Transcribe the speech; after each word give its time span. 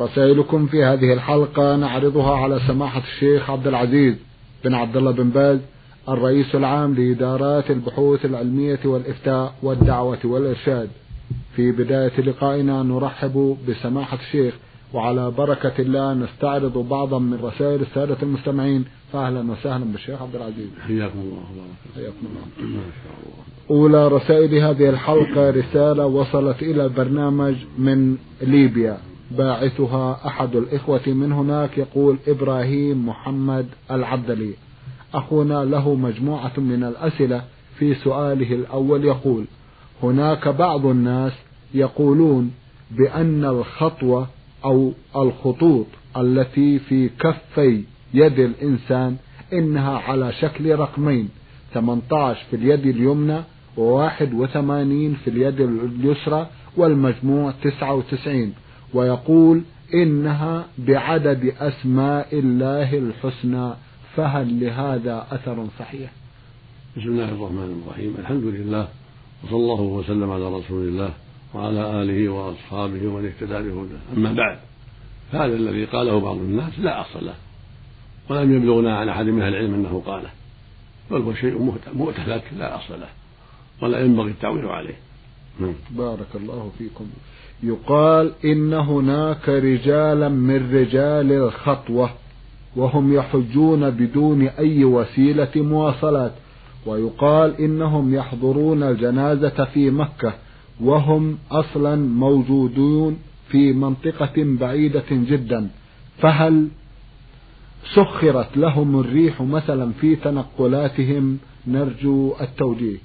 رسائلكم 0.00 0.66
في 0.66 0.84
هذه 0.84 1.12
الحلقة 1.12 1.76
نعرضها 1.76 2.36
على 2.36 2.60
سماحة 2.66 3.02
الشيخ 3.14 3.50
عبد 3.50 3.66
العزيز 3.66 4.14
بن 4.64 4.74
عبد 4.74 4.96
الله 4.96 5.10
بن 5.10 5.30
باز 5.30 5.58
الرئيس 6.08 6.54
العام 6.54 6.94
لإدارات 6.94 7.70
البحوث 7.70 8.24
العلمية 8.24 8.78
والإفتاء 8.84 9.54
والدعوة 9.62 10.18
والإرشاد. 10.24 10.88
في 11.56 11.72
بداية 11.72 12.20
لقائنا 12.20 12.82
نرحب 12.82 13.56
بسماحة 13.68 14.18
الشيخ 14.26 14.54
وعلى 14.94 15.30
بركة 15.30 15.72
الله 15.78 16.14
نستعرض 16.14 16.78
بعضا 16.78 17.18
من 17.18 17.38
رسائل 17.42 17.80
السادة 17.80 18.16
المستمعين. 18.22 18.84
فأهلا 19.12 19.52
وسهلا 19.52 19.84
بالشيخ 19.84 20.22
عبد 20.22 20.36
العزيز. 20.36 20.68
حياكم 20.86 21.18
الله. 21.18 21.42
حياكم 21.94 22.26
الله. 22.60 22.80
أولى 23.70 24.08
رسائل 24.08 24.54
هذه 24.54 24.88
الحلقة 24.88 25.50
رسالة 25.50 26.06
وصلت 26.06 26.62
إلى 26.62 26.84
البرنامج 26.84 27.54
من 27.78 28.16
ليبيا. 28.42 28.98
باعثها 29.30 30.26
أحد 30.26 30.56
الإخوة 30.56 31.00
من 31.06 31.32
هناك 31.32 31.78
يقول 31.78 32.16
إبراهيم 32.28 33.08
محمد 33.08 33.66
العبدلي. 33.90 34.54
أخونا 35.14 35.64
له 35.64 35.94
مجموعة 35.94 36.52
من 36.56 36.84
الأسئلة 36.84 37.42
في 37.78 37.94
سؤاله 37.94 38.52
الأول 38.54 39.04
يقول 39.04 39.44
هناك 40.02 40.48
بعض 40.48 40.86
الناس 40.86 41.32
يقولون 41.74 42.50
بأن 42.90 43.44
الخطوة 43.44 44.26
أو 44.64 44.92
الخطوط 45.16 45.86
التي 46.16 46.78
في 46.78 47.08
كفي 47.08 47.82
يد 48.14 48.38
الإنسان 48.38 49.16
إنها 49.52 49.98
على 49.98 50.32
شكل 50.32 50.74
رقمين 50.74 51.28
18 51.74 52.40
في 52.50 52.56
اليد 52.56 52.86
اليمنى 52.86 53.40
وواحد 53.76 54.34
وثمانين 54.34 55.16
في 55.24 55.30
اليد 55.30 55.60
اليسرى 55.60 56.46
والمجموع 56.76 57.52
99 57.62 58.52
ويقول 58.94 59.62
إنها 59.94 60.66
بعدد 60.78 61.54
أسماء 61.60 62.38
الله 62.38 62.98
الحسنى 62.98 63.72
فهل 64.16 64.60
لهذا 64.60 65.26
أثر 65.30 65.66
صحيح؟ 65.78 66.10
بسم 66.96 67.08
الله 67.08 67.28
الرحمن 67.28 67.82
الرحيم. 67.82 68.14
الحمد 68.18 68.44
لله 68.44 68.88
وصلى 69.44 69.56
الله 69.56 69.80
وسلم 69.80 70.30
على 70.30 70.48
رسول 70.48 70.88
الله 70.88 71.10
وعلى 71.54 72.02
آله 72.02 72.28
وأصحابه 72.28 73.06
ومن 73.06 73.26
اهتدى 73.26 73.70
بهداه. 73.70 74.00
أما 74.16 74.32
بعد 74.32 74.58
هذا 75.32 75.56
الذي 75.56 75.84
قاله 75.84 76.20
بعض 76.20 76.36
الناس 76.36 76.78
لا 76.78 77.00
أصل 77.00 77.26
له 77.26 77.34
ولم 78.28 78.56
يبلغنا 78.56 78.98
عن 78.98 79.08
أحد 79.08 79.24
من 79.24 79.42
أهل 79.42 79.54
العلم 79.54 79.74
أنه 79.74 80.02
قاله 80.06 80.30
بل 81.10 81.20
هو 81.22 81.34
شيء 81.34 81.78
مؤتلك 81.94 82.44
لا 82.58 82.76
أصل 82.76 83.00
له 83.00 83.08
ولا 83.82 84.00
ينبغي 84.00 84.30
التعويل 84.30 84.66
عليه. 84.66 84.94
بارك 85.90 86.28
الله 86.34 86.70
فيكم. 86.78 87.06
يقال 87.62 88.32
إن 88.44 88.72
هناك 88.72 89.48
رجالا 89.48 90.28
من 90.28 90.74
رجال 90.74 91.32
الخطوة 91.32 92.10
وهم 92.76 93.12
يحجون 93.12 93.90
بدون 93.90 94.42
أي 94.42 94.84
وسيلة 94.84 95.50
مواصلات 95.56 96.32
ويقال 96.86 97.60
إنهم 97.60 98.14
يحضرون 98.14 98.82
الجنازة 98.82 99.64
في 99.64 99.90
مكة 99.90 100.34
وهم 100.80 101.38
أصلا 101.50 101.96
موجودون 101.96 103.18
في 103.48 103.72
منطقة 103.72 104.32
بعيدة 104.36 105.04
جدا. 105.10 105.68
فهل 106.18 106.68
سخرت 107.94 108.56
لهم 108.56 109.00
الريح 109.00 109.42
مثلا 109.42 109.92
في 110.00 110.16
تنقلاتهم؟ 110.16 111.38
نرجو 111.66 112.34
التوجيه. 112.40 112.98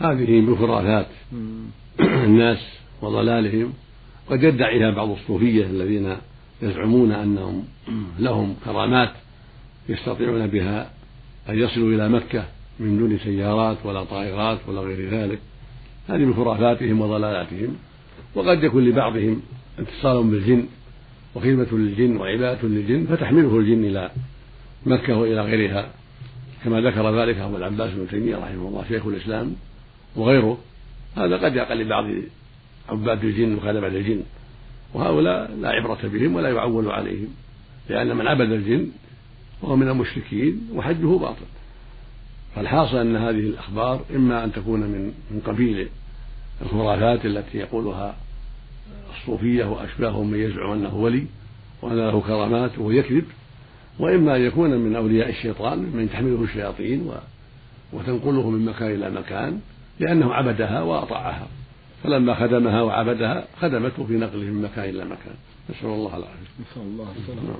هذه 0.00 0.40
من 0.40 0.56
خرافات 0.56 1.06
الناس 2.26 2.58
وضلالهم 3.02 3.72
قد 4.30 4.42
يدعيها 4.42 4.90
بعض 4.90 5.10
الصوفية 5.10 5.64
الذين 5.64 6.16
يزعمون 6.62 7.12
أنهم 7.12 7.64
لهم 8.18 8.56
كرامات 8.64 9.10
يستطيعون 9.88 10.46
بها 10.46 10.90
أن 11.48 11.58
يصلوا 11.58 11.92
إلى 11.92 12.08
مكة 12.08 12.44
من 12.80 12.98
دون 12.98 13.18
سيارات 13.18 13.76
ولا 13.84 14.04
طائرات 14.04 14.58
ولا 14.68 14.80
غير 14.80 15.10
ذلك. 15.10 15.38
هذه 16.08 16.24
من 16.24 16.34
خرافاتهم 16.34 17.00
وضلالاتهم. 17.00 17.76
وقد 18.34 18.64
يكون 18.64 18.84
لبعضهم 18.84 19.42
اتصال 19.78 20.24
بالجن 20.24 20.66
وخدمة 21.34 21.68
للجن 21.72 22.16
وعبادة 22.16 22.68
للجن 22.68 23.06
فتحمله 23.06 23.58
الجن 23.58 23.84
إلى 23.84 24.10
مكة 24.86 25.16
وإلى 25.16 25.40
غيرها. 25.40 25.90
كما 26.64 26.80
ذكر 26.80 27.20
ذلك 27.20 27.36
أبو 27.38 27.56
العباس 27.56 27.90
بن 27.92 28.08
تيمية 28.08 28.36
رحمه 28.36 28.68
الله 28.68 28.84
شيخ 28.88 29.06
الإسلام 29.06 29.56
وغيره. 30.16 30.58
هذا 31.16 31.36
قد 31.36 31.56
يقع 31.56 31.74
لبعض 31.74 32.04
عباد 32.88 33.24
الجن 33.24 33.54
وخدمة 33.54 33.86
الجن 33.86 34.22
وهؤلاء 34.94 35.50
لا 35.60 35.68
عبرة 35.68 35.98
بهم 36.04 36.34
ولا 36.34 36.48
يعول 36.48 36.90
عليهم 36.90 37.28
لأن 37.88 38.16
من 38.16 38.26
عبد 38.26 38.52
الجن 38.52 38.88
هو 39.64 39.76
من 39.76 39.88
المشركين 39.88 40.68
وحجه 40.74 41.18
باطل. 41.18 41.46
فالحاصل 42.54 42.96
أن 42.96 43.16
هذه 43.16 43.30
الأخبار 43.30 44.04
إما 44.16 44.44
أن 44.44 44.52
تكون 44.52 44.80
من 44.80 45.12
من 45.30 45.40
قبيل 45.46 45.88
الخرافات 46.62 47.26
التي 47.26 47.58
يقولها 47.58 48.16
الصوفية 49.16 49.64
وأشباههم 49.64 50.30
من 50.30 50.38
يزعم 50.38 50.72
أنه 50.72 50.94
ولي 50.94 51.26
وأن 51.82 51.96
له 51.96 52.20
كرامات 52.20 52.78
وهو 52.78 52.90
يكذب 52.90 53.24
وإما 53.98 54.36
أن 54.36 54.40
يكون 54.40 54.70
من 54.70 54.96
أولياء 54.96 55.30
الشيطان 55.30 55.78
من 55.78 56.10
تحمله 56.12 56.44
الشياطين 56.44 57.10
وتنقله 57.92 58.50
من 58.50 58.64
مكان 58.64 58.90
إلى 58.90 59.10
مكان. 59.10 59.60
لأنه 60.00 60.34
عبدها 60.34 60.82
وأطاعها. 60.82 61.46
فلما 62.04 62.34
خدمها 62.34 62.82
وعبدها 62.82 63.44
خدمته 63.60 64.04
في 64.04 64.12
نقله 64.12 64.44
من 64.44 64.62
مكان 64.62 64.88
إلى 64.88 65.04
مكان. 65.04 65.34
نسأل 65.70 65.88
الله 65.88 66.16
العافية. 66.16 66.46
نسأل 66.60 66.82
الله 66.82 67.06
السلامة. 67.18 67.56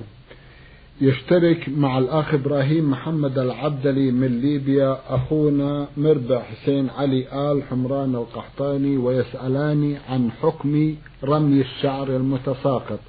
يشترك 1.01 1.69
مع 1.69 1.97
الأخ 1.97 2.33
إبراهيم 2.33 2.91
محمد 2.91 3.39
العبدلي 3.39 4.11
من 4.11 4.41
ليبيا 4.41 4.99
أخونا 5.09 5.87
مربع 5.97 6.41
حسين 6.41 6.89
علي 6.89 7.51
آل 7.51 7.63
حمران 7.63 8.15
القحطاني 8.15 8.97
ويسألان 8.97 9.97
عن 10.09 10.31
حكم 10.31 10.95
رمي 11.23 11.61
الشعر 11.61 12.07
المتساقط 12.07 12.99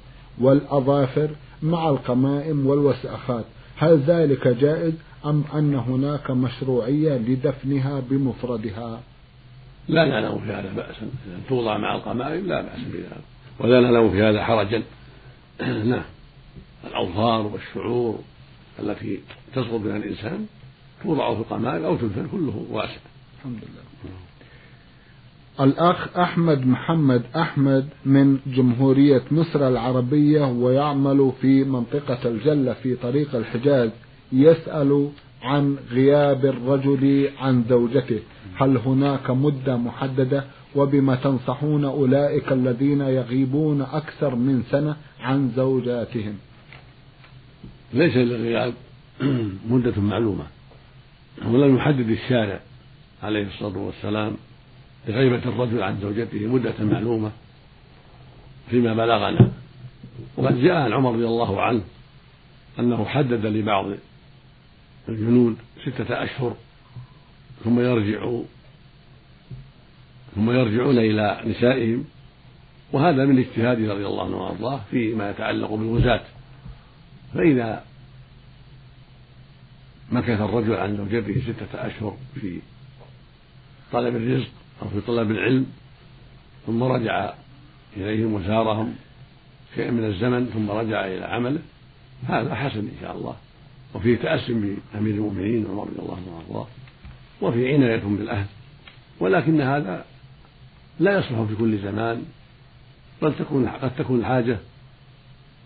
والأظافر 0.41 1.29
مع 1.63 1.89
القمائم 1.89 2.67
والوسأخات. 2.67 3.45
هل 3.77 3.99
ذلك 4.07 4.47
جائز 4.47 4.93
أم 5.25 5.43
أن 5.53 5.75
هناك 5.75 6.31
مشروعية 6.31 7.17
لدفنها 7.17 8.01
بمفردها؟ 8.09 8.99
لا 9.89 10.05
نعلم 10.05 10.39
في 10.39 10.51
هذا 10.51 10.73
بأسا 10.75 11.01
إذا 11.01 11.39
توضع 11.49 11.77
مع 11.77 11.95
القمائم 11.95 12.47
لا 12.47 12.61
بأس 12.61 12.79
بذلك. 12.79 13.23
ولا 13.59 13.79
نعلم 13.79 14.11
في 14.11 14.23
هذا 14.23 14.43
حرجا. 14.43 14.83
نعم. 15.91 16.03
الأظفار 16.87 17.47
والشعور 17.47 18.19
التي 18.79 19.19
تسقط 19.55 19.79
بها 19.79 19.97
الإنسان 19.97 20.45
توضع 21.03 21.33
في 21.33 21.39
القمائم 21.39 21.85
أو 21.85 21.95
تدفن 21.97 22.27
كله 22.31 22.65
واسع. 22.69 22.99
الحمد 23.39 23.57
لله. 23.57 23.89
الأخ 25.59 26.17
أحمد 26.17 26.67
محمد 26.67 27.21
أحمد 27.35 27.89
من 28.05 28.39
جمهورية 28.47 29.21
مصر 29.31 29.67
العربية 29.67 30.45
ويعمل 30.45 31.31
في 31.41 31.63
منطقة 31.63 32.29
الجلة 32.29 32.73
في 32.73 32.95
طريق 32.95 33.35
الحجاز 33.35 33.89
يسأل 34.31 35.09
عن 35.41 35.77
غياب 35.91 36.45
الرجل 36.45 37.29
عن 37.39 37.63
زوجته. 37.69 38.19
هل 38.55 38.77
هناك 38.77 39.29
مدة 39.31 39.77
محددة؟ 39.77 40.43
وبما 40.75 41.15
تنصحون 41.15 41.85
أولئك 41.85 42.51
الذين 42.51 43.01
يغيبون 43.01 43.81
أكثر 43.81 44.35
من 44.35 44.63
سنة 44.71 44.95
عن 45.21 45.51
زوجاتهم. 45.55 46.35
ليس 47.93 48.15
للغياب 48.15 48.73
مدة 49.69 50.01
معلومة. 50.01 50.43
ولم 51.45 51.75
يحدد 51.75 52.09
الشارع 52.09 52.59
عليه 53.23 53.47
الصلاة 53.47 53.77
والسلام 53.77 54.33
لغيبة 55.07 55.41
الرجل 55.45 55.83
عن 55.83 55.97
زوجته 56.01 56.47
مدة 56.47 56.73
معلومة 56.79 57.31
فيما 58.69 58.93
بلغنا. 58.93 59.51
وقد 60.37 60.61
جاء 60.61 60.75
عن 60.75 60.93
عمر 60.93 61.13
رضي 61.13 61.25
الله 61.25 61.61
عنه 61.61 61.81
أنه 62.79 63.05
حدد 63.05 63.45
لبعض 63.45 63.85
الجنود 65.09 65.57
ستة 65.81 66.23
أشهر 66.23 66.55
ثم 67.63 67.79
يرجع 67.79 68.31
ثم 70.35 70.51
يرجعون 70.51 70.97
إلى 70.97 71.41
نسائهم 71.45 72.05
وهذا 72.91 73.25
من 73.25 73.39
اجتهاده 73.39 73.93
رضي 73.93 74.05
الله 74.05 74.25
عنه 74.25 74.37
وأرضاه 74.37 74.81
فيما 74.91 75.29
يتعلق 75.29 75.73
بالغزاة. 75.73 76.21
فإذا 77.33 77.83
مكث 80.11 80.41
الرجل 80.41 80.73
عن 80.73 80.97
زوجته 80.97 81.41
ستة 81.41 81.87
أشهر 81.87 82.17
في 82.41 82.59
طلب 83.91 84.15
الرزق 84.15 84.51
أو 84.81 84.89
في 84.89 85.01
طلب 85.01 85.31
العلم 85.31 85.65
ثم 86.67 86.83
رجع 86.83 87.33
إليهم 87.97 88.33
وزارهم 88.33 88.95
شيء 89.75 89.91
من 89.91 90.05
الزمن 90.05 90.45
ثم 90.45 90.71
رجع 90.71 91.05
إلى 91.05 91.25
عمله 91.25 91.59
هذا 92.27 92.55
حسن 92.55 92.79
إن 92.79 92.97
شاء 93.01 93.15
الله. 93.15 93.35
وفيه 93.93 94.17
تأسم 94.17 94.77
بأمير 94.93 95.13
المؤمنين 95.13 95.65
عمر 95.69 95.83
رضي 95.83 95.99
الله 95.99 96.15
عنه 96.15 96.35
وأرضاه 96.35 96.67
وفي 97.41 97.73
عناية 97.73 97.97
بالأهل. 98.03 98.45
ولكن 99.19 99.61
هذا 99.61 100.05
لا 100.99 101.19
يصلح 101.19 101.41
في 101.41 101.55
كل 101.55 101.77
زمان 101.77 102.25
بل 103.21 103.33
تكون 103.39 103.69
قد 103.69 103.95
تكون 103.95 104.19
الحاجة 104.19 104.57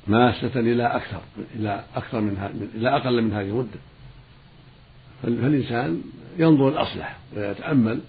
ماسة 0.07 0.59
إلى 0.59 0.87
أكثر 0.87 1.21
إلى 1.55 1.83
أكثر 1.95 2.21
من 2.21 2.69
إلى 2.75 2.89
أقل 2.95 3.21
من 3.21 3.33
هذه 3.33 3.47
المدة. 3.47 3.79
فالإنسان 5.23 6.01
ينظر 6.37 6.69
الأصلح 6.69 7.17
ويتأمل 7.35 7.99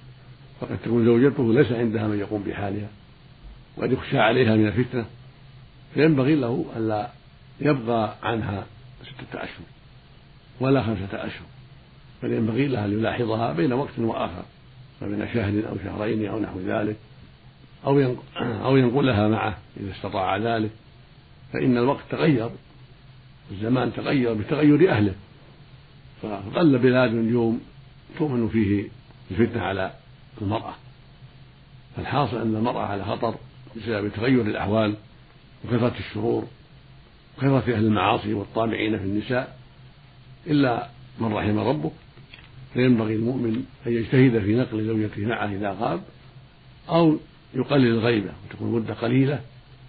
فقد 0.60 0.78
تكون 0.84 1.04
زوجته 1.04 1.54
ليس 1.54 1.72
عندها 1.72 2.08
من 2.08 2.18
يقوم 2.18 2.42
بحالها 2.42 2.88
وقد 3.76 3.92
يخشى 3.92 4.18
عليها 4.18 4.56
من 4.56 4.66
الفتنة 4.66 5.04
فينبغي 5.94 6.34
له 6.34 6.64
ألا 6.76 7.10
يبقى 7.60 8.14
عنها 8.22 8.66
ستة 9.02 9.44
أشهر. 9.44 9.64
ولا 10.60 10.82
خمسة 10.82 11.26
أشهر. 11.26 11.46
بل 12.22 12.32
ينبغي 12.32 12.66
له 12.66 12.84
أن 12.84 12.92
يلاحظها 12.92 13.52
بين 13.52 13.72
وقت 13.72 13.98
وآخر 13.98 14.44
فبين 15.00 15.28
شهر 15.34 15.62
أو 15.68 15.76
شهرين 15.84 16.26
أو 16.26 16.40
نحو 16.40 16.60
ذلك 16.60 16.96
أو 17.86 18.14
أو 18.38 18.76
ينقلها 18.76 19.28
معه 19.28 19.58
إذا 19.76 19.92
استطاع 19.92 20.36
ذلك. 20.36 20.70
فإن 21.52 21.78
الوقت 21.78 22.04
تغير 22.10 22.50
الزمان 23.50 23.92
تغير 23.92 24.34
بتغير 24.34 24.90
أهله. 24.90 25.14
فقل 26.22 26.78
بلاد 26.78 27.14
اليوم 27.14 27.60
تؤمن 28.18 28.48
فيه 28.48 28.88
الفتنة 29.30 29.62
على 29.62 29.92
المرأة. 30.42 30.74
فالحاصل 31.96 32.36
أن 32.36 32.56
المرأة 32.56 32.82
على 32.82 33.04
خطر 33.04 33.34
بسبب 33.76 34.08
تغير 34.08 34.40
الأحوال 34.40 34.94
وكثرة 35.64 35.94
الشرور 35.98 36.44
وكثرة 37.36 37.74
أهل 37.74 37.84
المعاصي 37.84 38.34
والطامعين 38.34 38.98
في 38.98 39.04
النساء. 39.04 39.63
إلا 40.46 40.88
من 41.20 41.32
رحم 41.32 41.58
ربه 41.58 41.90
فينبغي 42.74 43.14
المؤمن 43.14 43.64
أن 43.86 43.92
يجتهد 43.92 44.38
في 44.38 44.54
نقل 44.54 44.86
زوجته 44.86 45.26
معه 45.26 45.52
إذا 45.52 45.76
غاب 45.80 46.02
أو 46.88 47.16
يقلل 47.54 47.86
الغيبة 47.86 48.30
وتكون 48.46 48.72
مدة 48.72 48.94
قليلة 48.94 49.40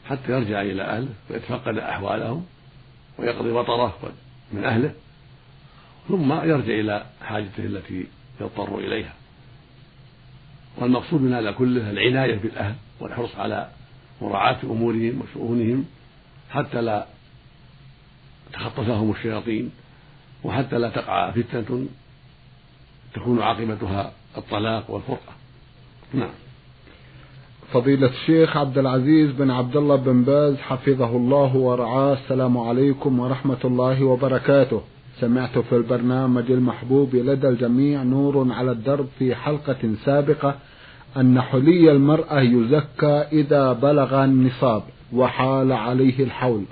حتى 0.06 0.32
يرجع 0.32 0.62
إلى 0.62 0.82
أهله 0.82 1.14
ويتفقد 1.30 1.78
أحوالهم 1.78 2.46
ويقضي 3.18 3.52
وطره 3.52 4.14
من 4.54 4.64
أهله 4.64 4.94
ثم 6.08 6.34
يرجع 6.34 6.74
إلى 6.74 7.06
حاجته 7.22 7.66
التي 7.66 8.06
يضطر 8.42 8.78
إليها. 8.80 9.14
والمقصود 10.78 11.22
من 11.22 11.34
هذا 11.34 11.52
كله 11.52 11.92
العناية 11.92 12.36
بالأهل 12.36 12.76
والحرص 13.00 13.36
على 13.36 13.70
مراعاة 14.22 14.58
أمورهم 14.64 15.22
وشؤونهم 15.22 15.86
حتى 16.50 16.82
لا 16.82 17.06
تخطفهم 18.54 19.12
الشياطين. 19.12 19.72
وحتى 20.46 20.78
لا 20.78 20.90
تقع 20.90 21.32
فتنة 21.32 21.86
تكون 23.14 23.42
عاقبتها 23.42 24.12
الطلاق 24.38 24.92
والفرقة. 24.92 25.34
نعم. 26.14 26.30
فضيلة 27.74 28.08
الشيخ 28.08 28.58
عبد 28.58 28.78
العزيز 28.78 29.32
بن 29.32 29.52
عبد 29.52 29.76
الله 29.76 29.96
بن 29.96 30.24
باز 30.24 30.58
حفظه 30.58 31.10
الله 31.18 31.56
ورعاه. 31.56 32.14
السلام 32.14 32.58
عليكم 32.58 33.20
ورحمة 33.20 33.58
الله 33.66 34.04
وبركاته. 34.04 34.82
سمعت 35.20 35.58
في 35.58 35.76
البرنامج 35.76 36.52
المحبوب 36.52 37.16
لدى 37.16 37.48
الجميع 37.48 38.04
نور 38.04 38.52
على 38.52 38.72
الدرب 38.72 39.08
في 39.20 39.36
حلقة 39.36 39.96
سابقة 40.06 40.56
أن 41.18 41.42
حلي 41.42 41.92
المرأة 41.92 42.42
يزكى 42.42 43.26
إذا 43.32 43.74
بلغ 43.74 44.24
النصاب 44.24 44.84
وحال 45.14 45.72
عليه 45.72 46.24
الحول. 46.24 46.64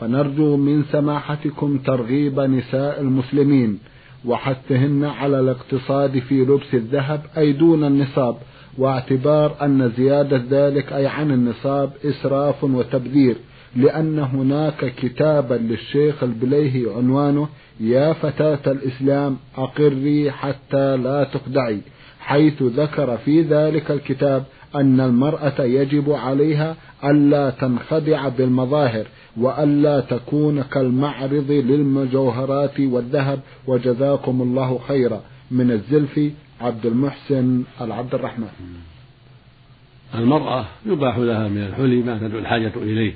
فنرجو 0.00 0.56
من 0.56 0.84
سماحتكم 0.92 1.78
ترغيب 1.78 2.40
نساء 2.40 3.00
المسلمين 3.00 3.78
وحثهن 4.24 5.04
على 5.04 5.40
الاقتصاد 5.40 6.18
في 6.18 6.34
لبس 6.44 6.74
الذهب 6.74 7.20
أي 7.36 7.52
دون 7.52 7.84
النصاب 7.84 8.36
واعتبار 8.78 9.56
أن 9.62 9.92
زيادة 9.96 10.42
ذلك 10.50 10.92
أي 10.92 11.06
عن 11.06 11.30
النصاب 11.30 11.90
إسراف 12.04 12.64
وتبذير 12.64 13.36
لأن 13.76 14.18
هناك 14.18 14.94
كتابا 14.94 15.54
للشيخ 15.54 16.22
البليهي 16.22 16.94
عنوانه 16.96 17.48
يا 17.80 18.12
فتاة 18.12 18.72
الإسلام 18.72 19.36
أقري 19.56 20.30
حتى 20.30 20.96
لا 20.96 21.24
تخدعي 21.24 21.80
حيث 22.20 22.62
ذكر 22.62 23.16
في 23.16 23.42
ذلك 23.42 23.90
الكتاب 23.90 24.44
أن 24.74 25.00
المرأة 25.00 25.60
يجب 25.62 26.10
عليها 26.12 26.76
ألا 27.04 27.50
تنخدع 27.50 28.28
بالمظاهر 28.28 29.06
وألا 29.36 30.00
تكون 30.00 30.62
كالمعرض 30.62 31.50
للمجوهرات 31.50 32.80
والذهب. 32.80 33.40
وجزاكم 33.66 34.42
الله 34.42 34.78
خيرا. 34.88 35.22
من 35.50 35.70
الزلفي 35.70 36.32
عبد 36.60 36.86
المحسن 36.86 37.62
العبد 37.80 38.14
الرحمن. 38.14 38.48
المرأة 40.14 40.66
يباح 40.86 41.18
لها 41.18 41.48
من 41.48 41.62
الحلي 41.62 41.96
ما 41.96 42.18
تدعو 42.18 42.38
الحاجة 42.38 42.72
إليه. 42.76 43.14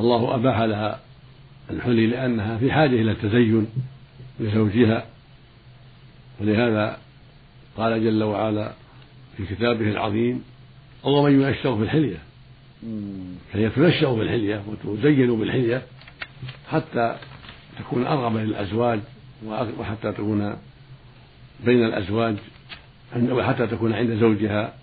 الله 0.00 0.34
أباح 0.34 0.60
لها 0.60 1.00
الحلي 1.70 2.06
لأنها 2.06 2.58
في 2.58 2.72
حاجة 2.72 3.02
إلى 3.02 3.10
التزين 3.10 3.66
لزوجها. 4.40 5.04
ولهذا 6.40 6.98
قال 7.76 8.04
جل 8.04 8.22
وعلا 8.22 8.72
في 9.36 9.46
كتابه 9.46 9.90
العظيم 9.90 10.42
ومن 11.04 11.42
ينشأ 11.42 11.76
في 11.76 11.82
الحلية 11.82 12.27
فهي 13.52 13.70
تنشأ 13.70 14.14
في 14.14 14.22
الحلية 14.22 14.62
وتزين 14.84 15.38
بالحلية 15.38 15.82
حتى 16.68 17.16
تكون 17.78 18.06
أرغب 18.06 18.36
للأزواج 18.36 19.00
وحتى 19.78 20.12
تكون 20.12 20.56
بين 21.64 21.84
الأزواج 21.84 22.36
وحتى 23.16 23.66
تكون 23.66 23.92
عند 23.92 24.10
زوجها 24.10 24.74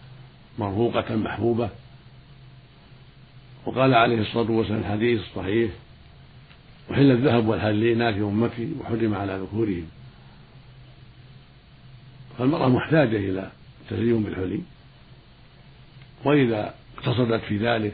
مرفوقة 0.59 1.15
محبوبة. 1.15 1.69
وقال 3.65 3.94
عليه 3.94 4.21
الصلاة 4.21 4.51
والسلام 4.51 4.80
الحديث 4.80 5.21
الصحيح 5.21 5.71
وحل 6.89 7.12
الذهب 7.12 7.48
والحلينا 7.48 8.13
في 8.13 8.19
أمتي 8.19 8.71
وحرم 8.80 9.15
على 9.15 9.38
ذكورهم 9.38 9.88
فالمرأة 12.38 12.69
محتاجة 12.69 13.17
إلى 13.17 13.51
التزين 13.81 14.24
بالحلي. 14.24 14.62
وإذا 16.25 16.74
اقتصدت 16.97 17.41
في 17.43 17.57
ذلك 17.57 17.93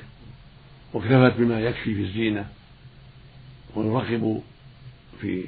واكتفت 0.93 1.39
بما 1.39 1.60
يكفي 1.60 1.96
في 1.96 2.01
الزينة 2.01 2.46
ويرغب 3.75 4.41
في 5.22 5.46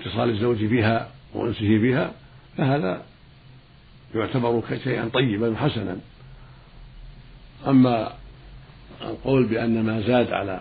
اتصال 0.00 0.30
الزوج 0.30 0.64
بها 0.64 1.10
وأنسه 1.34 1.78
بها 1.78 2.12
فهذا 2.56 3.02
يعتبر 4.14 4.62
شيئا 4.84 5.08
طيبا 5.08 5.48
وحسنا. 5.48 5.96
أما 7.66 8.12
القول 9.02 9.46
بأن 9.46 9.82
ما 9.82 10.00
زاد 10.00 10.32
على 10.32 10.60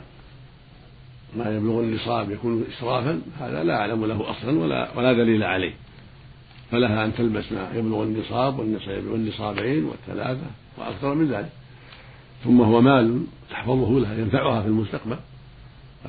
ما 1.37 1.55
يبلغ 1.55 1.79
النصاب 1.79 2.31
يكون 2.31 2.65
إسرافا 2.77 3.21
هذا 3.39 3.63
لا 3.63 3.79
أعلم 3.79 4.05
له 4.05 4.31
أصلا 4.31 4.59
ولا 4.59 4.97
ولا 4.97 5.13
دليل 5.13 5.43
عليه. 5.43 5.73
فلها 6.71 7.05
أن 7.05 7.15
تلبس 7.15 7.51
ما 7.51 7.71
يبلغ 7.75 8.03
النصاب 8.03 8.59
والنصابين 8.59 9.85
والثلاثة. 9.85 10.45
وأكثر 10.77 11.13
من 11.13 11.31
ذلك. 11.31 11.49
ثم 12.43 12.61
هو 12.61 12.81
مال 12.81 13.23
تحفظه 13.49 13.99
لها 13.99 14.13
ينفعها 14.13 14.61
في 14.61 14.67
المستقبل. 14.67 15.17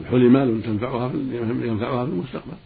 الحلي 0.01 0.29
مال 0.29 0.63
تنفعها 0.63 1.09
في 1.09 1.17
ينفعها 1.63 2.05
في 2.05 2.11
المستقبل. 2.11 2.57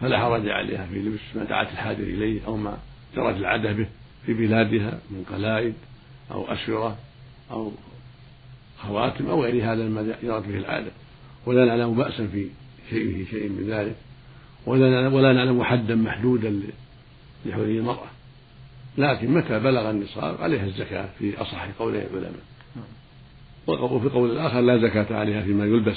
فلا 0.00 0.18
حرج 0.18 0.48
عليها 0.48 0.86
في 0.86 0.98
لبس 0.98 1.20
ما 1.34 1.44
دعت 1.44 1.72
الحاجة 1.72 2.02
إليه 2.02 2.40
أو 2.46 2.56
ما 2.56 2.78
جرت 3.16 3.36
العادة 3.36 3.72
به 3.72 3.86
في 4.26 4.34
بلادها 4.34 4.98
من 5.10 5.24
قلائد 5.32 5.74
أو 6.30 6.52
أسورة 6.52 6.96
أو 7.50 7.72
خواتم 8.78 9.26
أو 9.26 9.42
غير 9.42 9.72
هذا 9.72 9.88
مما 9.88 10.02
جرت 10.22 10.46
به 10.46 10.58
العادة. 10.58 10.90
ولا 11.46 11.64
نعلم 11.64 11.94
بأسا 11.94 12.26
في 12.26 12.46
شيء 12.90 13.26
شيء 13.30 13.48
من 13.48 13.66
ذلك. 13.68 13.96
ولا 14.66 15.08
ولا 15.08 15.32
نعلم 15.32 15.62
حدا 15.64 15.94
محدودا 15.94 16.60
لحلي 17.46 17.78
المرأة. 17.78 18.10
لكن 18.98 19.34
متى 19.34 19.58
بلغ 19.58 19.90
النصاب؟ 19.90 20.42
عليها 20.42 20.64
الزكاة 20.64 21.08
في 21.18 21.40
أصح 21.40 21.68
قولي 21.78 22.06
العلماء 22.06 22.42
وفي 23.66 24.08
قول 24.08 24.30
الآخر 24.30 24.60
لا 24.60 24.78
زكاة 24.88 25.16
عليها 25.16 25.42
فيما 25.42 25.64
يلبس. 25.64 25.96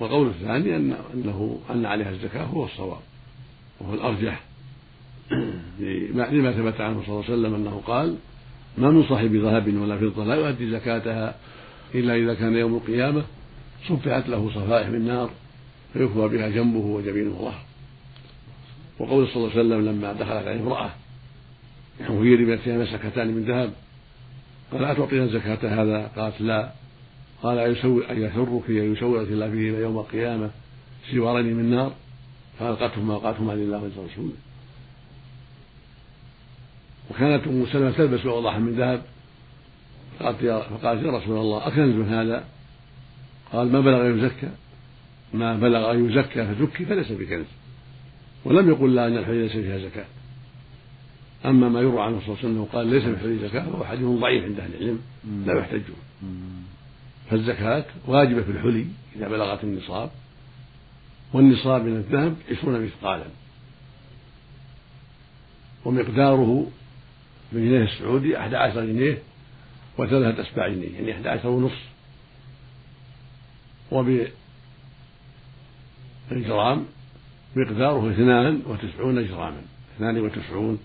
والقول 0.00 0.26
الثاني 0.28 0.76
أن 0.76 0.96
أنه 1.14 1.60
أن 1.70 1.86
عليها 1.86 2.10
الزكاة 2.10 2.44
هو 2.44 2.64
الصواب 2.64 3.00
وهو 3.80 3.94
الأرجح. 3.94 4.40
لما 6.10 6.52
ثبت 6.52 6.80
عنه 6.80 7.02
صلى 7.06 7.08
الله 7.08 7.24
عليه 7.24 7.34
وسلم 7.34 7.54
أنه 7.54 7.82
قال 7.86 8.16
ما 8.78 8.90
من 8.90 9.04
صاحب 9.08 9.34
ذهب 9.34 9.76
ولا 9.76 9.98
فضة 9.98 10.24
لا 10.24 10.34
يؤدي 10.34 10.70
زكاتها 10.70 11.34
إلا 11.94 12.14
إذا 12.14 12.34
كان 12.34 12.56
يوم 12.56 12.74
القيامة 12.74 13.24
صفعت 13.88 14.28
له 14.28 14.50
صفائح 14.54 14.88
من 14.88 15.06
نار 15.06 15.30
فيكوى 15.92 16.28
بها 16.28 16.48
جنبه 16.48 16.78
وجبينه 16.78 17.30
ظهر 17.30 17.62
وقول 18.98 19.28
صلى 19.28 19.36
الله 19.36 19.50
عليه 19.50 19.60
وسلم 19.60 19.88
لما 19.88 20.12
دخلت 20.12 20.46
عليه 20.46 20.60
امرأة 20.60 20.90
وهي 22.08 22.34
رميت 22.34 22.60
فيها 22.60 22.78
مسكتان 22.78 23.28
من 23.28 23.44
ذهب. 23.44 23.72
قال 24.72 24.84
أتعطينا 24.84 25.26
زكاة 25.26 25.82
هذا؟ 25.82 26.10
قالت 26.16 26.40
لا. 26.40 26.72
قال 27.42 27.58
أيسوي 27.58 28.10
أيسرك 28.10 28.70
أن 28.70 28.92
يسوي 28.92 29.22
الله 29.22 29.46
بهما 29.46 29.78
يوم 29.78 29.98
القيامة 29.98 30.50
سوارين 31.10 31.56
من 31.56 31.70
نار؟ 31.70 31.92
فألقتهما 32.58 33.14
وقعتهما 33.14 33.52
لله 33.52 33.78
ولرسوله. 33.78 34.32
وكانت 37.10 37.46
أم 37.46 37.66
سلمة 37.72 37.90
تلبس 37.90 38.26
أوضاحا 38.26 38.58
من 38.58 38.72
ذهب. 38.72 39.02
قالت 40.20 40.42
يا 40.42 40.60
فقالت 40.60 41.02
يا 41.04 41.10
رسول 41.10 41.38
الله 41.38 41.66
أكنز 41.66 42.08
هذا؟ 42.08 42.44
قال 43.52 43.72
ما 43.72 43.80
بلغ 43.80 44.06
يزكى. 44.06 44.48
ما 45.34 45.56
بلغ 45.56 45.92
أن 45.92 46.10
يزكى 46.10 46.46
فزكي 46.46 46.84
فليس 46.84 47.12
بكنز. 47.12 47.46
ولم 48.44 48.70
يقل 48.70 48.94
لها 48.94 49.06
أن 49.06 49.16
الحلي 49.16 49.42
ليس 49.42 49.52
فيها 49.52 49.78
زكاة. 49.78 50.06
أما 51.44 51.68
ما 51.68 51.80
يروى 51.80 52.02
عنه 52.02 52.20
صلى 52.20 52.28
الله 52.28 52.38
عليه 52.38 52.48
وسلم 52.48 52.64
قال 52.64 52.86
ليس 52.86 53.02
في 53.02 53.10
الحلي 53.10 53.48
زكاة 53.48 53.62
فهو 53.70 53.84
حديث 53.84 54.04
ضعيف 54.04 54.44
عند 54.44 54.60
أهل 54.60 54.74
العلم 54.74 55.00
لا 55.46 55.58
يحتجون 55.58 55.96
فالزكاة 57.30 57.84
واجبة 58.06 58.42
في 58.42 58.50
الحلي 58.50 58.86
إذا 59.16 59.28
بلغت 59.28 59.64
النصاب 59.64 60.10
والنصاب 61.32 61.84
من 61.84 61.96
الذهب 61.96 62.36
عشرون 62.50 62.84
مثقالا. 62.84 63.24
ومقداره 65.84 66.70
بالجنيه 67.52 67.84
السعودي 67.84 68.38
أحد 68.38 68.54
عشر 68.54 68.84
جنيه 68.84 69.22
وثلاثة 69.98 70.42
أسباع 70.42 70.68
جنيه 70.68 70.94
يعني 70.94 71.12
أحد 71.12 71.26
عشر 71.26 71.48
ونصف. 71.48 71.90
وبالجرام 76.30 76.86
مقداره 77.56 78.10
اثنان 78.10 78.62
وتسعون 78.66 79.26
جراما 79.26 79.62
اثنان 79.96 80.20
وتسعون 80.20 80.78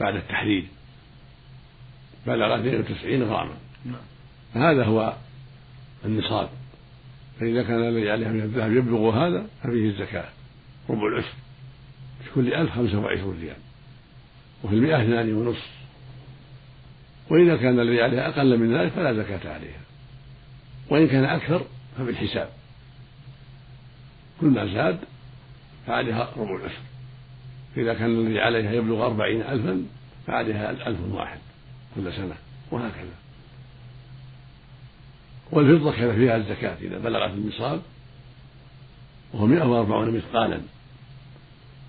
بعد 0.00 0.16
التحرير 0.16 0.64
بلغ 2.26 2.60
اثنين 2.60 2.80
وتسعين 2.80 3.22
غراما. 3.22 3.54
هذا 4.54 4.84
هو 4.84 5.16
النصاب. 6.04 6.48
فإذا 7.40 7.62
كان 7.62 7.88
الذي 7.88 8.10
عليها 8.10 8.28
من 8.28 8.40
الذهب 8.40 8.72
يبلغ 8.72 9.10
هذا 9.10 9.46
ففيه 9.62 9.88
الزكاة. 9.88 10.28
ربع 10.90 11.06
العشر. 11.06 11.34
في 12.24 12.30
كل 12.34 12.54
ألف 12.54 12.72
خمسة 12.72 12.98
وعشرون 12.98 13.40
ريال. 13.40 13.56
وفي 14.64 14.74
المئة 14.74 15.02
اثنان 15.02 15.34
ونصف. 15.34 15.70
وإذا 17.30 17.56
كان 17.56 17.80
الذي 17.80 18.02
عليها 18.02 18.28
أقل 18.28 18.58
من 18.58 18.76
ذلك 18.76 18.92
فلا 18.92 19.14
زكاة 19.14 19.52
عليها. 19.54 19.80
وإن 20.90 21.08
كان 21.08 21.24
أكثر 21.24 21.64
فبالحساب. 21.98 22.48
كل 24.40 24.46
ما 24.46 24.66
زاد 24.66 24.98
فعليها 25.86 26.30
ربع 26.36 26.56
العشر. 26.56 26.91
فإذا 27.76 27.94
كان 27.94 28.10
الذي 28.10 28.40
عليها 28.40 28.72
يبلغ 28.72 29.06
أربعين 29.06 29.42
ألفا 29.42 29.84
فعليها 30.26 30.70
ألف 30.70 30.98
واحد 31.10 31.38
كل 31.94 32.12
سنة 32.12 32.34
وهكذا. 32.70 33.14
والفضة 35.50 35.92
كان 35.92 36.14
فيها 36.16 36.36
الزكاة 36.36 36.76
إذا 36.80 36.98
بلغت 36.98 37.30
النصاب 37.30 37.82
وهو 39.32 39.46
140 39.46 40.16
مثقالا. 40.16 40.60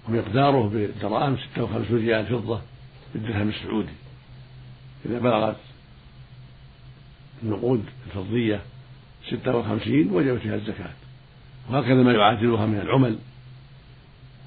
ومقداره 0.10 0.70
بالدراهم 0.70 1.38
56 1.38 1.98
ريال 1.98 2.26
فضة 2.26 2.62
بالدرهم 3.14 3.50
السعودي. 3.50 3.94
إذا 5.06 5.20
بلغت 5.20 5.58
النقود 7.44 7.86
الفضية 8.08 8.62
56 9.30 10.12
وجبت 10.12 10.42
فيها 10.42 10.56
الزكاة. 10.56 10.94
وهكذا 11.70 12.04
ما 12.04 12.14
يعادلها 12.14 12.66
من 12.66 12.80
العمل 12.80 13.18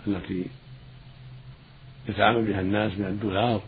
التي 0.07 0.47
يتعامل 2.09 2.45
بها 2.45 2.61
الناس 2.61 2.99
من 2.99 3.07
الدولار 3.07 3.61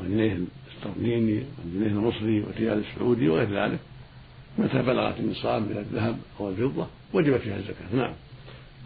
والجنيه 0.00 0.32
الاسترليني 0.32 1.42
والجنيه 1.58 1.86
المصري 1.86 2.40
والريال 2.40 2.82
السعودي 2.84 3.28
وغير 3.28 3.64
ذلك 3.64 3.78
متى 4.58 4.82
بلغت 4.82 5.20
النصاب 5.20 5.62
من 5.62 5.76
الذهب 5.76 6.16
أو 6.40 6.48
الفضة؟ 6.48 6.86
وجبت 7.12 7.40
فيها 7.40 7.56
الزكاة. 7.56 7.96
نعم. 7.96 8.12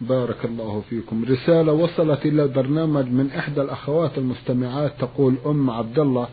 بارك 0.01 0.45
الله 0.45 0.83
فيكم. 0.91 1.25
رسالة 1.25 1.73
وصلت 1.73 2.27
إلى 2.27 2.43
البرنامج 2.43 3.07
من 3.07 3.31
إحدى 3.31 3.61
الأخوات 3.61 4.19
المستمعات 4.19 4.93
تقول 4.99 5.35
أم 5.47 5.71
عبد 5.71 5.99
الله 5.99 6.29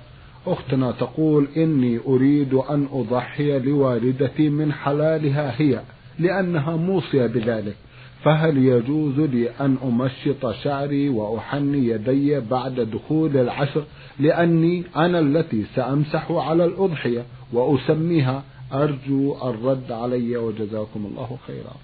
أختنا 0.48 0.92
تقول 0.92 1.48
إني 1.58 2.00
أريد 2.08 2.54
أن 2.54 2.88
أضحي 2.92 3.60
لوالدتي 3.60 4.50
من 4.50 4.74
حلالها 4.74 5.62
هي 5.62 5.82
لأنها 6.20 6.76
موصية 6.76 7.26
بذلك. 7.26 7.76
فهل 8.24 8.58
يجوز 8.58 9.20
لي 9.20 9.50
أن 9.50 9.78
أمشط 9.84 10.52
شعري 10.64 11.10
وأحني 11.10 11.88
يدي 11.88 12.40
بعد 12.40 12.80
دخول 12.80 13.38
العشر؟ 13.38 13.84
لأني 14.20 14.84
أنا 14.96 15.20
التي 15.20 15.66
سأمسح 15.76 16.32
على 16.32 16.66
الأضحية 16.66 17.26
وأسميها 17.54 18.44
أرجو 18.74 19.50
الرد 19.50 19.92
علي 19.92 20.38
وجزاكم 20.38 21.06
الله 21.06 21.38
خيرا. 21.48 21.76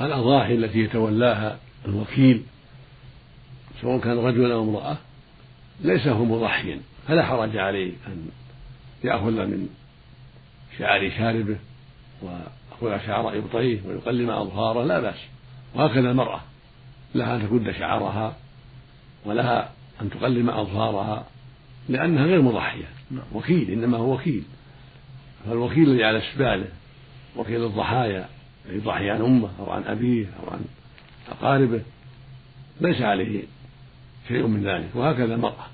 الأضاحي 0.00 0.54
التي 0.54 0.78
يتولاها 0.78 1.58
الوكيل 1.88 2.42
سواء 3.80 3.98
كان 3.98 4.18
رجلا 4.18 4.54
أو 4.54 4.62
امرأة 4.62 4.96
ليس 5.80 6.06
هو 6.06 6.24
مضحيا 6.24 6.80
فلا 7.08 7.22
حرج 7.22 7.56
عليه 7.56 7.92
أن 8.06 8.28
يأخذ 9.04 9.30
من 9.30 9.68
شعر 10.78 11.10
شاربه 11.18 11.56
ويأخذ 12.22 13.06
شعر 13.06 13.38
إبطيه 13.38 13.80
ويقلم 13.88 14.30
أظفاره 14.30 14.84
لا 14.84 15.00
بأس. 15.00 15.31
وهكذا 15.74 16.10
المرأة 16.10 16.40
لها 17.14 17.36
أن 17.36 17.42
تكد 17.42 17.70
شعرها 17.70 18.36
ولها 19.24 19.72
أن 20.02 20.10
تقلم 20.10 20.50
أظفارها 20.50 21.24
لأنها 21.88 22.26
غير 22.26 22.42
مضحية. 22.42 22.84
نعم. 23.10 23.24
وكيل 23.32 23.70
إنما 23.70 23.98
هو 23.98 24.14
وكيل. 24.14 24.42
فالوكيل 25.46 25.88
الذي 25.88 26.04
على 26.04 26.22
سباله 26.34 26.68
وكيل 27.36 27.64
الضحايا 27.64 28.28
يضحي 28.70 29.10
عن 29.10 29.20
أمه 29.20 29.48
أو 29.60 29.70
عن 29.70 29.82
أبيه 29.84 30.26
أو 30.26 30.52
عن 30.52 30.60
أقاربه 31.30 31.80
ليس 32.80 33.02
عليه 33.02 33.42
شيء 34.28 34.46
من 34.46 34.64
ذلك. 34.64 34.88
وهكذا 34.94 35.34
المرأة. 35.34 35.66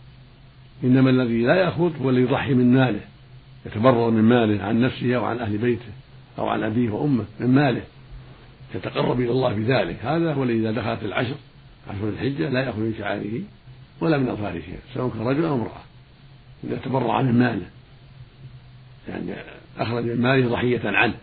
إنما 0.85 1.11
الذي 1.11 1.43
لا 1.43 1.55
يأخذ 1.55 2.02
هو 2.02 2.11
الذي 2.11 2.23
يضحي 2.23 2.55
من 2.55 2.75
ماله 2.75 3.00
يتبرر 3.67 4.11
من 4.11 4.23
ماله 4.23 4.64
عن 4.64 4.81
نفسه 4.81 5.17
أو 5.17 5.25
عن 5.25 5.38
أهل 5.38 5.59
بيته 5.59 5.93
أو 6.38 6.49
عن 6.49 6.62
أبيه 6.62 6.90
وأمه 6.90 7.25
من 7.40 7.55
ماله. 7.55 7.83
يتقرب 8.75 9.20
إلى 9.20 9.30
الله 9.30 9.52
بذلك. 9.52 9.96
هذا 10.02 10.34
هو 10.34 10.42
الذي 10.42 10.58
إذا 10.58 10.70
دخلت 10.70 11.02
العشر 11.02 11.34
عشر 11.88 12.08
الحجة 12.08 12.48
لا 12.48 12.60
يأخذ 12.60 12.80
من 12.80 12.94
شعائره 12.98 13.42
ولا 14.00 14.18
من 14.18 14.28
أظفاره 14.28 14.62
سواء 14.94 15.08
كان 15.08 15.26
رجل 15.26 15.44
أو 15.44 15.54
امرأة. 15.54 15.82
إذا 16.64 16.76
تبرع 16.76 17.22
من 17.22 17.38
ماله 17.38 17.66
يعني 19.08 19.34
أخرج 19.78 20.04
من 20.04 20.20
ماله 20.20 20.48
ضحية 20.48 20.80
عنه 20.84 21.14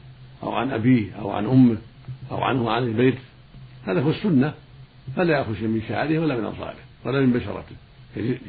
أو 0.44 0.52
عن 0.52 0.72
أبيه 0.72 1.16
أو 1.20 1.32
عن 1.32 1.46
أمه 1.46 1.78
أو 2.32 2.44
عنه 2.44 2.64
وعن 2.64 2.84
البيت. 2.84 3.18
هذا 3.88 4.02
هو 4.02 4.10
السنة. 4.10 4.54
فلا 5.16 5.38
يأخذ 5.38 5.56
شيئا 5.56 5.68
من 5.68 5.82
شعره 5.90 6.20
ولا 6.20 6.36
من 6.36 6.46
أظفاره 6.46 6.76
ولا 7.06 7.22
من 7.22 7.34
بشرته 7.34 7.76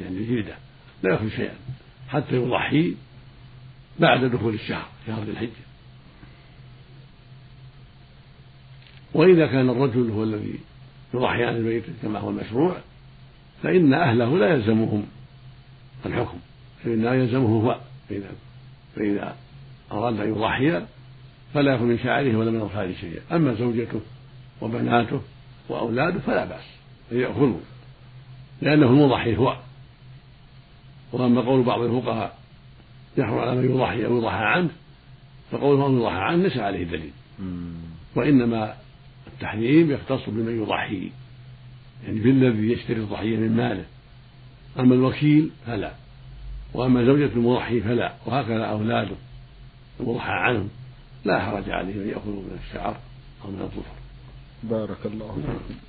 يعني 0.01 0.25
جلدة. 0.25 0.55
لا 1.03 1.11
يأخذ 1.11 1.29
شيئا 1.29 1.55
حتى 2.09 2.35
يضحي 2.35 2.95
بعد 3.99 4.25
دخول 4.25 4.53
الشهر 4.53 4.87
شهر 5.07 5.23
ذي 5.23 5.31
الحجة. 5.31 5.66
وإذا 9.13 9.47
كان 9.47 9.69
الرجل 9.69 10.11
هو 10.11 10.23
الذي 10.23 10.59
يضحي 11.13 11.43
عن 11.43 11.55
البيت 11.55 11.83
كما 12.01 12.19
هو 12.19 12.29
المشروع 12.29 12.77
فإن 13.63 13.93
أهله 13.93 14.37
لا 14.37 14.53
يلزمهم 14.53 15.03
الحكم 16.05 16.37
فإنما 16.83 17.15
يلزمه 17.15 17.47
هو 17.47 17.79
فإذا 18.09 18.29
فإذا 18.95 19.35
أراد 19.91 20.19
أن 20.19 20.29
يضحي 20.29 20.81
فلا 21.53 21.71
يأخذ 21.71 21.83
من 21.83 21.99
شعره 21.99 22.35
ولا 22.35 22.51
من 22.51 22.61
أظفاره 22.61 22.93
شيئا. 23.01 23.21
أما 23.31 23.53
زوجته 23.53 24.01
وبناته 24.61 25.21
وأولاده 25.69 26.19
فلا 26.19 26.45
بأس 26.45 26.65
أن 27.11 27.19
يأخذوا 27.19 27.59
لأنه 28.61 28.85
المضحي 28.85 29.37
هو. 29.37 29.57
وأما 31.13 31.41
قول 31.41 31.63
بعض 31.63 31.81
الفقهاء 31.81 32.37
يحرم 33.17 33.39
على 33.39 33.55
من 33.55 33.71
يضحي 33.71 34.05
أو 34.05 34.17
يضحى 34.17 34.43
عنه 34.43 34.69
فقوله 35.51 35.87
من 35.87 35.99
يضحى 36.01 36.17
عنه 36.17 36.43
ليس 36.43 36.57
عليه 36.57 36.83
دليل. 36.83 37.11
وإنما 38.15 38.73
التحريم 39.37 39.91
يختص 39.91 40.29
بمن 40.29 40.61
يضحي. 40.61 41.11
يعني 42.05 42.19
بالذي 42.19 42.71
يشتري 42.71 42.99
الضحية 42.99 43.37
من 43.37 43.55
ماله. 43.55 43.85
أما 44.79 44.95
الوكيل 44.95 45.49
فلا. 45.65 45.91
وأما 46.73 47.05
زوجة 47.05 47.29
المضحي 47.35 47.81
فلا. 47.81 48.13
وهكذا 48.25 48.63
أولاده 48.63 49.15
المضحى 49.99 50.31
عنهم. 50.31 50.69
لا 51.25 51.39
حرج 51.39 51.69
عليهم 51.69 52.01
أن 52.01 52.09
يأخذوا 52.09 52.41
من 52.41 52.59
الشعر 52.63 52.97
أو 53.45 53.51
من 53.51 53.61
الظفر. 53.61 53.97
بارك 54.63 55.05
الله 55.05 55.35
فيكم 55.35 55.79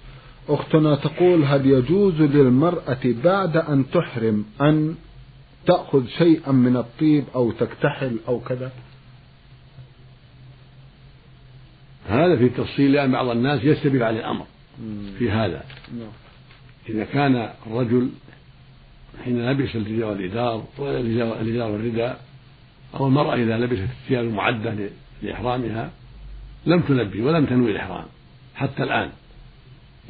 أختنا 0.48 0.94
تقول 0.94 1.44
هل 1.44 1.66
يجوز 1.66 2.14
للمرأة 2.14 3.14
بعد 3.24 3.56
أن 3.56 3.90
تحرم 3.90 4.44
أن 4.60 4.94
تأخذ 5.66 6.06
شيئا 6.06 6.52
من 6.52 6.76
الطيب 6.76 7.24
أو 7.34 7.52
تكتحل 7.52 8.16
أو 8.28 8.40
كذا؟ 8.40 8.72
هذا 12.08 12.36
في 12.36 12.44
التفصيل 12.44 12.92
لأن 12.92 13.12
بعض 13.12 13.28
الناس 13.28 13.64
يستبق 13.64 14.06
على 14.06 14.18
الأمر 14.18 14.46
في 15.18 15.30
هذا. 15.30 15.64
نعم. 15.98 16.08
إذا 16.88 17.04
كان 17.04 17.50
الرجل 17.66 18.10
حين 19.24 19.50
لبس 19.50 19.76
الرداء 19.76 20.66
والإزار 20.78 21.40
الإزار 21.40 21.70
والرداء 21.70 22.20
أو 22.94 23.06
المرأة 23.06 23.34
إذا 23.34 23.58
لبست 23.58 23.82
الثياب 23.82 24.24
المعدة 24.24 24.74
لإحرامها 25.22 25.90
لم 26.66 26.80
تلبي 26.80 27.22
ولم 27.22 27.46
تنوي 27.46 27.70
الإحرام 27.70 28.04
حتى 28.54 28.82
الآن. 28.82 29.10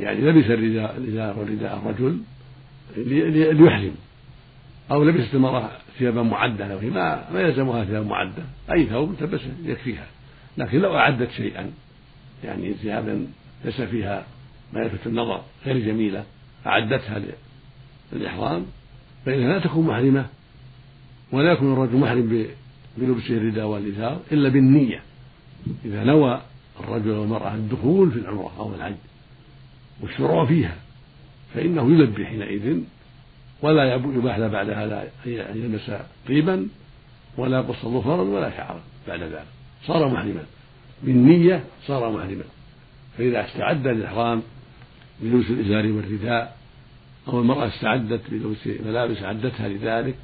يعني 0.00 0.20
لبس 0.20 0.50
الرداء 0.50 0.96
الإزار 0.96 1.38
والرداء 1.38 1.76
الرجل 1.76 2.18
ليحرم. 2.96 3.94
أو 4.90 5.04
لبست 5.04 5.34
المرأة 5.34 5.70
ثيابا 5.98 6.22
معدة 6.22 6.68
لو 6.68 6.90
ما 6.90 7.30
ما 7.32 7.40
يلزمها 7.40 7.84
ثياب 7.84 8.06
معدة. 8.06 8.42
أي 8.72 8.86
ثوب 8.86 9.14
تلبسه 9.20 9.52
يكفيها. 9.64 10.06
لكن 10.58 10.78
لو 10.78 10.96
أعدت 10.96 11.30
شيئا 11.30 11.70
يعني 12.44 12.74
ثيابا 12.74 13.26
ليس 13.64 13.80
فيها 13.80 14.26
ما 14.72 14.80
يلفت 14.80 15.06
النظر 15.06 15.42
غير 15.66 15.78
جميلة 15.78 16.24
أعدتها 16.66 17.22
للإحرام. 18.12 18.66
فإنها 19.26 19.52
لا 19.52 19.58
تكون 19.58 19.86
محرمة 19.86 20.26
ولا 21.32 21.52
يكون 21.52 21.72
الرجل 21.72 21.96
محرم 21.96 22.46
بلبسه 22.96 23.34
الرداء 23.34 23.66
والإزار 23.66 24.20
إلا 24.32 24.48
بالنية. 24.48 25.02
إذا 25.84 26.04
نوى 26.04 26.42
الرجل 26.80 27.10
والمرأة 27.10 27.54
الدخول 27.54 28.10
في 28.10 28.18
العمرة 28.18 28.52
أو 28.58 28.74
الحج 28.74 28.94
والشروع 30.00 30.46
فيها 30.46 30.76
فإنه 31.54 31.92
يلبي 31.92 32.26
حينئذ 32.26 32.80
ولا 33.62 33.94
يباح 33.94 34.38
له 34.38 34.48
بعد 34.48 34.70
هذا 34.70 35.10
أن 35.26 35.56
يلبس 35.56 35.90
طيبا 36.28 36.68
ولا 37.36 37.58
يقص 37.58 37.84
ظفرا 37.84 38.22
ولا 38.22 38.50
شعرا 38.50 38.80
بعد 39.08 39.22
ذلك. 39.22 39.44
صار 39.86 40.08
محرما. 40.08 40.44
بالنية 41.02 41.64
صار 41.86 42.12
محرما 42.12 42.44
فإذا 43.18 43.46
استعد 43.46 43.86
للإحرام 43.86 44.42
بلبس 45.20 45.50
الإزار 45.50 45.92
والرداء 45.92 46.58
أو 47.28 47.40
المرأة 47.40 47.68
استعدت 47.68 48.20
بلبس 48.30 48.66
ملابس 48.86 49.22
أعدتها 49.22 49.68
لذلك 49.68 50.14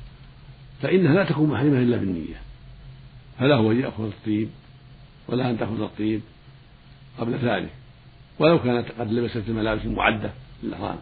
فإنها 0.83 1.15
لا 1.15 1.25
تكون 1.25 1.51
محرمة 1.51 1.79
إلا 1.79 1.97
بالنية. 1.97 2.41
فله 3.39 3.73
أن 3.73 3.81
يأخذ 3.81 4.05
الطيب 4.05 4.49
ولا 5.29 5.51
أن 5.51 5.59
تأخذ 5.59 5.81
الطيب 5.81 6.21
قبل 7.19 7.35
ذلك. 7.35 7.71
ولو 8.39 8.59
كانت 8.63 8.87
قد 8.99 9.13
لبست 9.13 9.43
الملابس 9.49 9.85
المعدة 9.85 10.31
للإحرام 10.63 10.97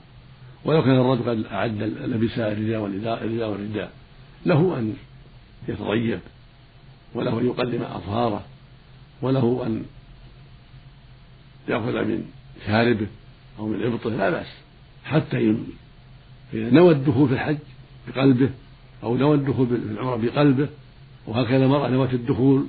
ولو 0.65 0.83
كان 0.83 0.97
الرجل 0.97 1.31
قد 1.31 1.53
أعد 1.53 1.83
لبس 1.83 2.39
الرداء 2.39 2.81
والرداء 2.81 3.49
والرداء 3.51 3.93
له 4.47 4.79
أن 4.79 4.95
يتطيب 5.69 6.21
وله 7.15 7.41
أن 7.41 7.47
يقدم 7.47 7.83
أظهاره. 7.83 8.45
وله 9.23 9.67
أن 9.67 9.83
يأخذ 11.69 12.05
من 12.05 12.25
شاربه 12.67 13.07
أو 13.59 13.67
من 13.67 13.83
إبطه 13.83 14.11
لا 14.11 14.31
بأس. 14.31 14.47
حتى 15.05 15.43
ينوي 15.43 15.75
فإذا 16.53 16.71
نوى 16.71 16.93
الدخول 16.93 17.29
في 17.29 17.35
الحج 17.35 17.59
بقلبه 18.09 18.51
أو 19.03 19.17
نوى 19.17 19.35
الدخول 19.35 19.67
في 19.67 19.75
العمرة 19.75 20.17
بقلبه 20.17 20.69
وهكذا 21.27 21.65
المرأة 21.65 21.89
نوت 21.89 22.15
الدخول 22.15 22.67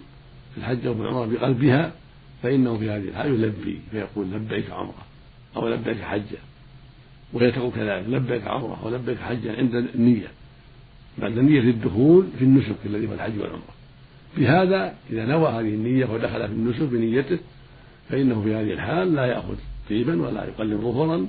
في 0.53 0.57
الحج 0.57 0.85
أو 0.85 0.95
في 0.95 1.01
العمرة 1.01 1.25
بقلبها 1.25 1.93
فإنه 2.43 2.77
في 2.77 2.89
هذه 2.89 3.07
الحال 3.07 3.27
يلبي 3.27 3.79
فيقول 3.91 4.31
لبيك 4.31 4.71
عمرة 4.71 5.05
أو 5.55 5.67
لبيك 5.67 6.01
حجة 6.01 6.37
وهي 7.33 7.51
كذلك 7.51 8.05
لبيك 8.07 8.47
عمرة 8.47 8.79
أو 8.83 8.89
لبيك 8.89 9.19
حجة 9.19 9.57
عند 9.57 9.75
النية 9.75 10.27
بعد 11.17 11.39
نية 11.39 11.59
الدخول 11.59 12.27
في 12.39 12.45
النسك 12.45 12.75
الذي 12.85 13.07
هو 13.07 13.13
الحج 13.13 13.39
والعمرة. 13.39 13.73
بهذا 14.37 14.95
إذا 15.09 15.25
نوى 15.25 15.49
هذه 15.49 15.73
النية 15.73 16.05
ودخل 16.05 16.47
في 16.47 16.53
النسك 16.53 16.81
بنيته 16.81 17.39
فإنه 18.09 18.43
في 18.43 18.55
هذه 18.55 18.73
الحال 18.73 19.15
لا 19.15 19.25
يأخذ 19.25 19.55
طيبا 19.89 20.21
ولا 20.21 20.45
يقلم 20.45 20.91
ظفرا 20.91 21.27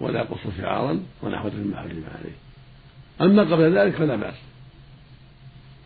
ولا 0.00 0.20
يقص 0.20 0.38
شعارا 0.58 1.02
ونحو 1.22 1.48
مما 1.48 1.76
حرم 1.76 2.04
عليه. 2.14 2.36
أما 3.20 3.42
قبل 3.42 3.78
ذلك 3.78 3.94
فلا 3.94 4.16
بأس. 4.16 4.34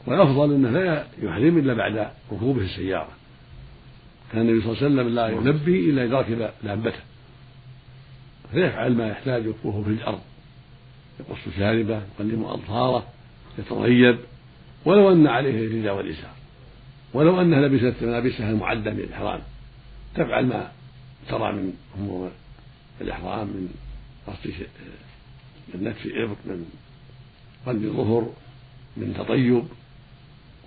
والأفضل 0.06 0.54
أنه 0.54 0.70
لا 0.70 1.06
يحرم 1.22 1.58
إلا 1.58 1.74
بعد 1.74 2.10
ركوبه 2.32 2.60
السيارة. 2.60 3.10
كان 4.32 4.40
النبي 4.40 4.60
صلى 4.60 4.72
الله 4.72 4.84
عليه 4.84 4.94
وسلم 4.94 5.14
لا 5.14 5.28
يلبي 5.28 5.90
إلا 5.90 6.04
إذا 6.04 6.18
ركب 6.18 6.50
دابته 6.64 7.00
فيفعل 8.52 8.94
ما 8.94 9.08
يحتاجه 9.08 9.52
وهو 9.64 9.82
في 9.82 9.90
الأرض. 9.90 10.20
يقص 11.20 11.56
شاربه 11.58 12.02
يقلم 12.18 12.44
أظهاره 12.44 13.06
يتطيب. 13.58 14.18
ولو 14.84 15.12
أن 15.12 15.26
عليه 15.26 15.66
الرداء 15.66 15.96
والإزار 15.96 16.39
ولو 17.14 17.40
أنها 17.40 17.60
لبست 17.60 18.02
ملابسها 18.02 18.50
المعدة 18.50 18.90
للإحرام. 18.90 19.40
تفعل 20.14 20.46
ما 20.46 20.70
ترى 21.28 21.52
من 21.52 21.72
أمور 21.98 22.30
الإحرام 23.00 23.46
من 23.46 23.74
قص 24.26 24.46
من 25.74 25.84
نتف 25.84 26.06
إبط 26.06 26.36
من 26.46 26.64
قلب 27.66 27.84
الظهر 27.84 28.32
من 28.96 29.14
تطيب. 29.18 29.64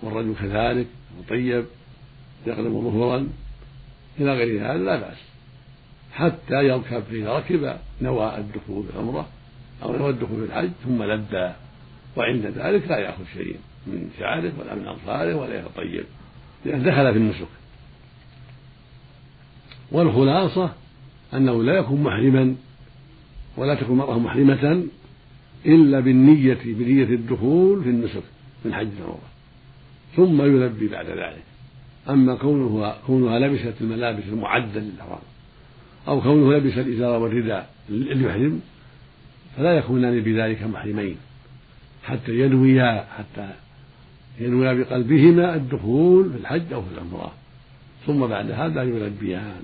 والرجل 0.02 0.34
كذلك 0.34 0.86
مطيب 1.18 1.64
يقلم 2.46 2.90
ظهرا. 2.90 3.28
إلى 4.20 4.34
غير 4.34 4.72
هذا 4.72 4.78
لا 4.78 4.96
بأس. 5.00 5.18
حتى 6.12 6.64
يركب 6.64 7.02
فإذا 7.02 7.32
ركب 7.32 7.76
نوى 8.00 8.38
الدخول 8.38 8.84
في 8.84 8.90
العمرة 8.94 9.28
أو 9.82 9.96
نوى 9.96 10.10
الدخول 10.10 10.46
في 10.46 10.52
الحج 10.52 10.70
ثم 10.84 11.02
لبى. 11.02 11.52
وعند 12.16 12.46
ذلك 12.46 12.88
لا 12.88 12.98
يأخذ 12.98 13.24
شيء 13.34 13.56
من 13.86 14.10
شعره 14.18 14.52
ولا 14.60 14.74
من 14.74 14.86
أظفاره 14.86 15.34
ولا 15.34 15.60
يتطيب. 15.60 16.04
لأن 16.64 16.82
دخل 16.82 17.12
في 17.12 17.18
النسك. 17.18 17.48
والخلاصة 19.92 20.72
أنه 21.34 21.62
لا 21.62 21.72
يكون 21.72 22.02
محرما 22.02 22.54
ولا 23.56 23.74
تكون 23.74 23.90
المرأة 23.90 24.18
محرمة 24.18 24.84
إلا 25.66 26.00
بالنية 26.00 26.58
بنية 26.64 27.04
الدخول 27.04 27.82
في 27.82 27.88
النسك 27.88 28.22
من 28.64 28.74
حج 28.74 28.88
العمرة. 28.98 29.28
ثم 30.16 30.42
يلبي 30.42 30.88
بعد 30.88 31.06
ذلك. 31.06 31.44
أما 32.08 32.34
كونه 32.34 32.94
كونها 33.06 33.38
لبست 33.38 33.74
الملابس 33.80 34.24
المعدة 34.28 34.80
للإحرام 34.80 35.18
أو 36.08 36.20
كونه 36.20 36.56
لبس 36.56 36.78
الإزار 36.78 37.22
والرداء 37.22 37.70
ليحرم 37.88 38.60
فلا 39.56 39.72
يكونان 39.72 40.20
بذلك 40.20 40.62
محرمين 40.62 41.16
حتى 42.04 42.40
ينويا 42.40 43.06
حتى 43.18 43.50
ينويا 44.40 44.72
بقلبهما 44.72 45.54
الدخول 45.54 46.30
في 46.30 46.36
الحج 46.36 46.72
أو 46.72 46.82
في 46.82 46.88
العمرة. 46.94 47.32
ثم 48.06 48.26
بعد 48.26 48.50
هذا 48.50 48.82
يلبيان 48.82 49.62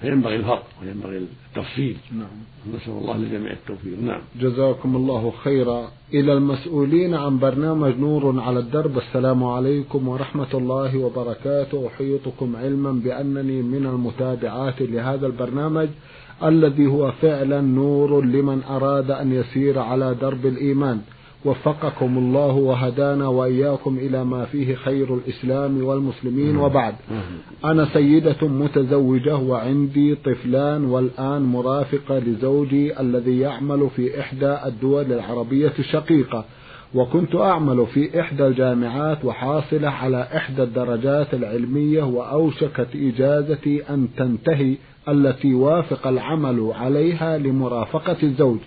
فينبغي 0.00 0.36
الفرق 0.36 0.66
وينبغي 0.82 1.26
التفصيل. 1.48 1.96
نعم. 2.12 2.74
نسأل 2.74 2.92
الله 2.92 3.16
للجميع 3.16 3.52
التوفيق. 3.52 3.98
نعم. 4.02 4.20
جزاكم 4.40 4.96
الله 4.96 5.32
خيرا. 5.44 5.88
إلى 6.14 6.32
المسؤولين 6.32 7.14
عن 7.14 7.38
برنامج 7.38 7.96
نور 7.98 8.40
على 8.40 8.58
الدرب. 8.58 8.98
السلام 8.98 9.44
عليكم 9.44 10.08
ورحمة 10.08 10.52
الله 10.54 10.98
وبركاته. 10.98 11.86
أحيطكم 11.86 12.56
علما 12.56 12.92
بأنني 12.92 13.62
من 13.62 13.86
المتابعات 13.86 14.82
لهذا 14.82 15.26
البرنامج 15.26 15.88
الذي 16.44 16.86
هو 16.86 17.12
فعلا 17.12 17.60
نور 17.60 18.24
لمن 18.24 18.62
أراد 18.62 19.10
أن 19.10 19.32
يسير 19.32 19.78
على 19.78 20.14
درب 20.14 20.46
الإيمان. 20.46 21.00
وفقكم 21.44 22.18
الله 22.18 22.52
وهدانا 22.52 23.28
وإياكم 23.28 23.98
إلى 23.98 24.24
ما 24.24 24.44
فيه 24.44 24.74
خير 24.74 25.14
الإسلام 25.14 25.84
والمسلمين 25.84 26.56
وبعد. 26.56 26.94
أنا 27.64 27.88
سيدة 27.92 28.48
متزوجة 28.48 29.36
وعندي 29.36 30.14
طفلان 30.14 30.84
والآن 30.84 31.42
مرافقة 31.42 32.18
لزوجي 32.18 33.00
الذي 33.00 33.38
يعمل 33.38 33.88
في 33.96 34.20
إحدى 34.20 34.56
الدول 34.66 35.12
العربية 35.12 35.72
الشقيقة. 35.78 36.44
وكنت 36.94 37.34
أعمل 37.34 37.86
في 37.86 38.20
إحدى 38.20 38.46
الجامعات 38.46 39.24
وحاصلة 39.24 39.88
على 39.88 40.28
إحدى 40.36 40.62
الدرجات 40.62 41.34
العلمية 41.34 42.02
وأوشكت 42.02 42.88
إجازتي 42.94 43.82
أن 43.90 44.08
تنتهي 44.16 44.74
التي 45.08 45.54
وافق 45.54 46.06
العمل 46.06 46.72
عليها 46.80 47.38
لمرافقة 47.38 48.16
الزوج. 48.22 48.58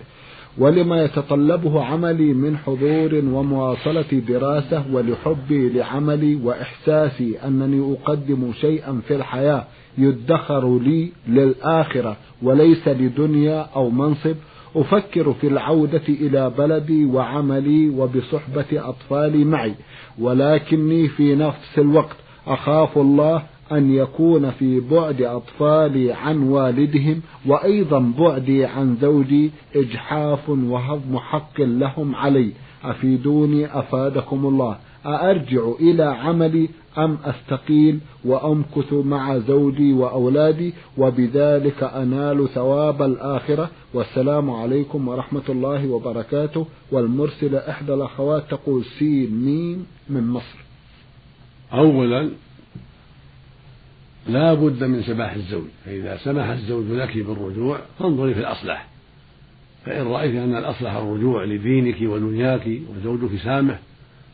ولما 0.57 1.03
يتطلبه 1.03 1.83
عملي 1.83 2.33
من 2.33 2.57
حضور 2.57 3.15
ومواصلة 3.15 4.21
دراسة 4.27 4.83
ولحبي 4.93 5.69
لعملي 5.69 6.35
وإحساسي 6.35 7.39
أنني 7.45 7.93
أقدم 7.95 8.51
شيئا 8.61 9.01
في 9.07 9.15
الحياة 9.15 9.63
يدخر 9.97 10.79
لي 10.79 11.11
للآخرة 11.27 12.17
وليس 12.41 12.87
لدنيا 12.87 13.67
أو 13.75 13.89
منصب 13.89 14.35
أفكر 14.75 15.33
في 15.33 15.47
العودة 15.47 16.01
إلى 16.09 16.51
بلدي 16.57 17.05
وعملي 17.05 17.89
وبصحبة 17.89 18.65
أطفالي 18.89 19.45
معي 19.45 19.75
ولكني 20.19 21.07
في 21.07 21.35
نفس 21.35 21.79
الوقت 21.79 22.15
أخاف 22.47 22.97
الله 22.97 23.43
أن 23.71 23.93
يكون 23.93 24.51
في 24.51 24.79
بعد 24.79 25.21
أطفالي 25.21 26.11
عن 26.11 26.43
والدهم 26.43 27.21
وأيضا 27.45 28.13
بعدي 28.19 28.65
عن 28.65 28.97
زوجي 29.01 29.51
إجحاف 29.75 30.49
وهضم 30.49 31.17
حق 31.17 31.61
لهم 31.61 32.15
علي. 32.15 32.51
أفيدوني 32.83 33.79
أفادكم 33.79 34.45
الله. 34.45 34.77
أأرجع 35.05 35.61
إلى 35.79 36.03
عملي 36.03 36.69
أم 36.97 37.17
أستقيل 37.25 37.99
وأمكث 38.25 38.93
مع 38.93 39.37
زوجي 39.37 39.93
وأولادي؟ 39.93 40.73
وبذلك 40.97 41.83
أنال 41.83 42.49
ثواب 42.49 43.01
الآخرة. 43.01 43.69
والسلام 43.93 44.51
عليكم 44.51 45.07
ورحمة 45.07 45.47
الله 45.49 45.87
وبركاته. 45.87 46.65
والمرسلة 46.91 47.57
إحدى 47.57 47.93
الأخوات 47.93 48.43
تقول 48.49 48.85
سين 48.99 49.45
ميم 49.45 49.85
من 50.09 50.27
مصر. 50.27 50.59
أولا 51.73 52.29
لا 54.27 54.53
بد 54.53 54.83
من 54.83 55.03
سماح 55.03 55.33
الزوج 55.33 55.67
فإذا 55.85 56.17
سمح 56.17 56.47
الزوج 56.49 56.85
لك 56.91 57.17
بالرجوع 57.17 57.79
فانظري 57.99 58.33
في 58.33 58.39
الأصلح. 58.39 58.87
فإن 59.85 60.07
رأيت 60.07 60.35
أن 60.35 60.55
الأصلح 60.55 60.93
الرجوع 60.93 61.43
لدينك 61.43 62.01
ودنياك 62.01 62.67
وزوجك 62.89 63.41
سامح 63.43 63.79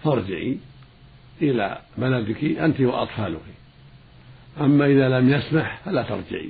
فارجعي 0.03 0.57
إلى 1.41 1.77
بلدك 1.97 2.43
أنت 2.43 2.81
وأطفالك. 2.81 3.41
أما 4.61 4.85
إذا 4.85 5.09
لم 5.09 5.29
يسمح 5.29 5.81
فلا 5.85 6.03
ترجعي. 6.03 6.49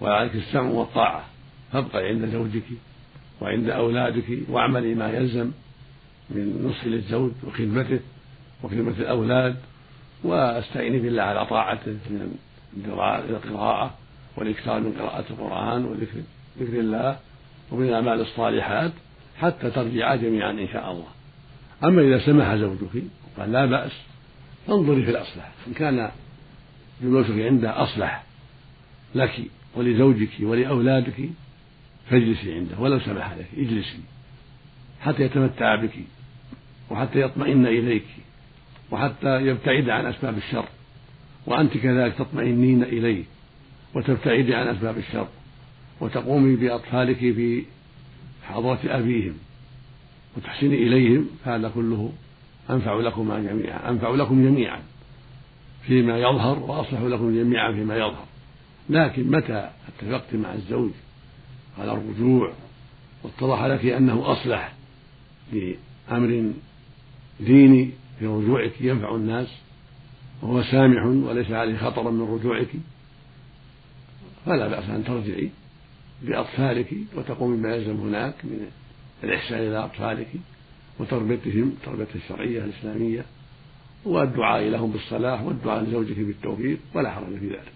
وعليك 0.00 0.34
السمع 0.34 0.70
والطاعة. 0.70 1.24
فابقي 1.72 2.08
عند 2.08 2.26
زوجك 2.26 2.62
وعند 3.40 3.70
أولادك 3.70 4.38
واعملي 4.48 4.94
ما 4.94 5.10
يلزم 5.10 5.50
من 6.30 6.64
نصح 6.66 6.86
للزوج 6.86 7.32
وخدمته 7.46 8.00
وخدمة 8.62 8.94
الأولاد 8.98 9.56
واستعيني 10.24 10.98
بالله 10.98 11.22
على 11.22 11.46
طاعته 11.46 11.90
من 11.90 12.36
القراءة 13.30 13.94
والإكثار 14.36 14.80
من 14.80 14.92
قراءة 14.92 15.24
القرآن 15.30 15.84
وذكر 15.84 16.18
ذكر 16.60 16.80
الله 16.80 17.18
ومن 17.70 17.88
الأعمال 17.88 18.20
الصالحات 18.20 18.92
حتى 19.40 19.70
ترجعا 19.70 20.16
جميعا 20.16 20.50
إن 20.50 20.68
شاء 20.72 20.92
الله. 20.92 21.08
أما 21.84 22.02
إذا 22.02 22.26
سمح 22.26 22.54
زوجك 22.54 23.02
قال 23.38 23.52
لا 23.52 23.66
بأس 23.66 23.92
فانظري 24.66 25.04
في 25.04 25.10
الأصلح. 25.10 25.52
إن 25.66 25.72
كان 25.72 26.10
جلوسك 27.02 27.38
عنده 27.38 27.82
أصلح 27.82 28.24
لك 29.14 29.42
ولزوجك 29.74 30.30
ولأولادك 30.40 31.30
فاجلسي 32.10 32.54
عنده 32.54 32.78
ولو 32.78 33.00
سمح 33.00 33.32
لك 33.32 33.46
اجلسي 33.56 34.00
حتى 35.00 35.22
يتمتع 35.22 35.74
بك 35.74 35.94
وحتى 36.90 37.20
يطمئن 37.20 37.66
إليك. 37.66 38.06
وحتى 38.90 39.46
يبتعد 39.46 39.88
عن 39.88 40.06
أسباب 40.06 40.36
الشر. 40.36 40.64
وأنت 41.46 41.76
كذلك 41.76 42.14
تطمئنين 42.14 42.82
إليه 42.82 43.24
وتبتعدي 43.94 44.54
عن 44.54 44.68
أسباب 44.68 44.98
الشر 44.98 45.28
وتقومي 46.00 46.56
بأطفالك 46.56 47.16
في 47.16 47.62
حضرة 48.44 48.78
أبيهم 48.84 49.34
وتحسني 50.36 50.74
إليهم 50.74 51.26
فهذا 51.44 51.68
كله 51.68 52.12
أنفع 52.70 52.94
لكما 52.94 53.40
جميعا 53.40 53.90
أنفع 53.90 54.10
لكم 54.10 54.44
جميعا 54.44 54.80
فيما 55.86 56.18
يظهر 56.18 56.58
وأصلح 56.58 57.00
لكم 57.00 57.34
جميعا 57.34 57.72
فيما 57.72 57.96
يظهر. 57.96 58.24
لكن 58.90 59.30
متى 59.30 59.70
اتفقت 59.88 60.34
مع 60.34 60.54
الزوج 60.54 60.90
على 61.78 61.92
الرجوع 61.92 62.52
واتضح 63.22 63.64
لك 63.64 63.86
أنه 63.86 64.32
أصلح 64.32 64.72
لأمر 65.52 66.52
ديني 67.40 67.90
في 68.18 68.26
رجوعك 68.26 68.72
ينفع 68.80 69.14
الناس 69.14 69.48
وهو 70.42 70.62
سامح 70.62 71.04
وليس 71.04 71.50
عليه 71.50 71.76
خطر 71.76 72.10
من 72.10 72.34
رجوعك. 72.34 72.68
فلا 74.46 74.68
بأس 74.68 74.90
أن 74.90 75.04
ترجعي 75.04 75.50
بأطفالك 76.22 76.94
وتقومي 77.16 77.56
بما 77.56 77.74
يلزم 77.74 77.96
هناك 77.96 78.34
من 78.44 78.66
الإحسان 79.24 79.58
إلى 79.58 79.84
أطفالك 79.84 80.28
وتربيتهم 80.98 81.68
التربية 81.68 82.14
الشرعية 82.14 82.64
الإسلامية 82.64 83.24
والدعاء 84.04 84.68
لهم 84.68 84.90
بالصلاح 84.90 85.42
والدعاء 85.42 85.82
لزوجك 85.82 86.18
بالتوفيق 86.18 86.78
ولا 86.94 87.10
حرج 87.10 87.38
في 87.38 87.48
ذلك. 87.48 87.72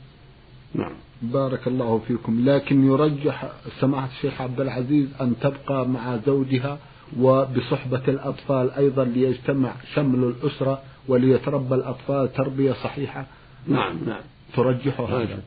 نعم. 0.74 0.92
بارك 1.22 1.68
الله 1.68 1.98
فيكم. 1.98 2.48
لكن 2.48 2.86
يرجح 2.86 3.52
سماحة 3.80 4.08
الشيخ 4.16 4.40
عبد 4.40 4.60
العزيز 4.60 5.08
أن 5.20 5.34
تبقى 5.40 5.88
مع 5.88 6.16
زوجها 6.26 6.78
وبصحبة 7.20 8.02
الأطفال 8.08 8.70
أيضا 8.70 9.04
ليجتمع 9.04 9.72
شمل 9.94 10.24
الأسرة 10.24 10.80
وليتربى 11.08 11.74
الأطفال 11.74 12.32
تربية 12.32 12.72
صحيحة. 12.72 13.26
نعم 13.68 13.96
نعم. 14.06 14.20
ترجح 14.56 15.00
هذا. 15.00 15.38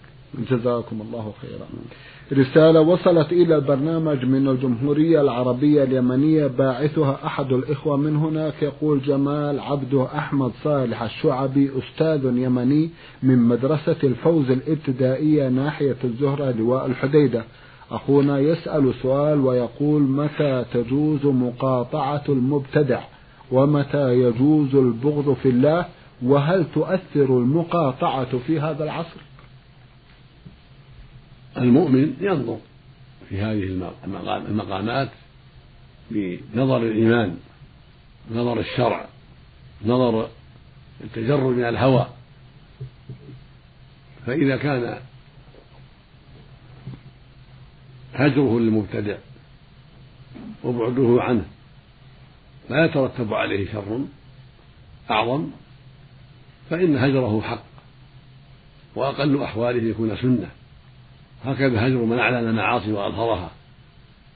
جزاكم 0.51 1.01
الله 1.01 1.33
خيرا. 1.41 1.67
رسالة 2.41 2.81
وصلت 2.81 3.31
إلى 3.31 3.55
البرنامج 3.55 4.25
من 4.25 4.47
الجمهورية 4.47 5.21
العربية 5.21 5.83
اليمنية 5.83 6.47
باعثها 6.47 7.19
أحد 7.25 7.51
الإخوة 7.51 7.97
من 7.97 8.15
هناك. 8.15 8.53
يقول 8.61 9.01
جمال 9.01 9.59
عبده 9.59 10.07
أحمد 10.17 10.51
صالح 10.63 11.03
الشعبي 11.03 11.71
أستاذ 11.79 12.25
يمني 12.25 12.89
من 13.23 13.37
مدرسة 13.37 13.95
الفوز 14.03 14.51
الابتدائية 14.51 15.49
ناحية 15.49 15.97
الزهرة 16.03 16.51
لواء 16.51 16.85
الحديدة. 16.85 17.43
أخونا 17.91 18.39
يسأل 18.39 18.93
سؤال 19.01 19.39
ويقول 19.39 20.01
متى 20.01 20.65
تجوز 20.73 21.25
مقاطعة 21.25 22.23
المبتدع 22.29 23.01
ومتى 23.51 24.13
يجوز 24.13 24.75
البغض 24.75 25.33
في 25.33 25.49
الله 25.49 25.85
وهل 26.21 26.65
تؤثر 26.73 27.37
المقاطعة 27.37 28.37
في 28.37 28.59
هذا 28.59 28.83
العصر؟ 28.83 29.19
المؤمن 31.57 32.13
ينظر 32.21 32.57
في 33.29 33.41
هذه 33.41 33.91
المقامات 34.47 35.09
بنظر 36.11 36.77
الإيمان 36.77 37.37
نظر 38.31 38.59
الشرع 38.59 39.05
نظر 39.85 40.27
التجرد 41.03 41.55
من 41.55 41.63
الهوى. 41.63 42.07
فإذا 44.25 44.57
كان 44.57 44.97
هجره 48.13 48.59
للمبتدع 48.59 49.17
وبعده 50.63 51.17
عنه 51.21 51.45
لا 52.69 52.85
يترتب 52.85 53.33
عليه 53.33 53.71
شر 53.71 53.99
أعظم 55.11 55.47
فإن 56.69 56.97
هجره 56.97 57.41
حق 57.41 57.63
وأقل 58.95 59.43
أحواله 59.43 59.83
يكون 59.83 60.17
سنة. 60.17 60.49
هكذا 61.45 61.87
هجر 61.87 61.97
من 61.97 62.19
أعلن 62.19 62.49
المعاصي 62.49 62.91
وأظهرها 62.91 63.51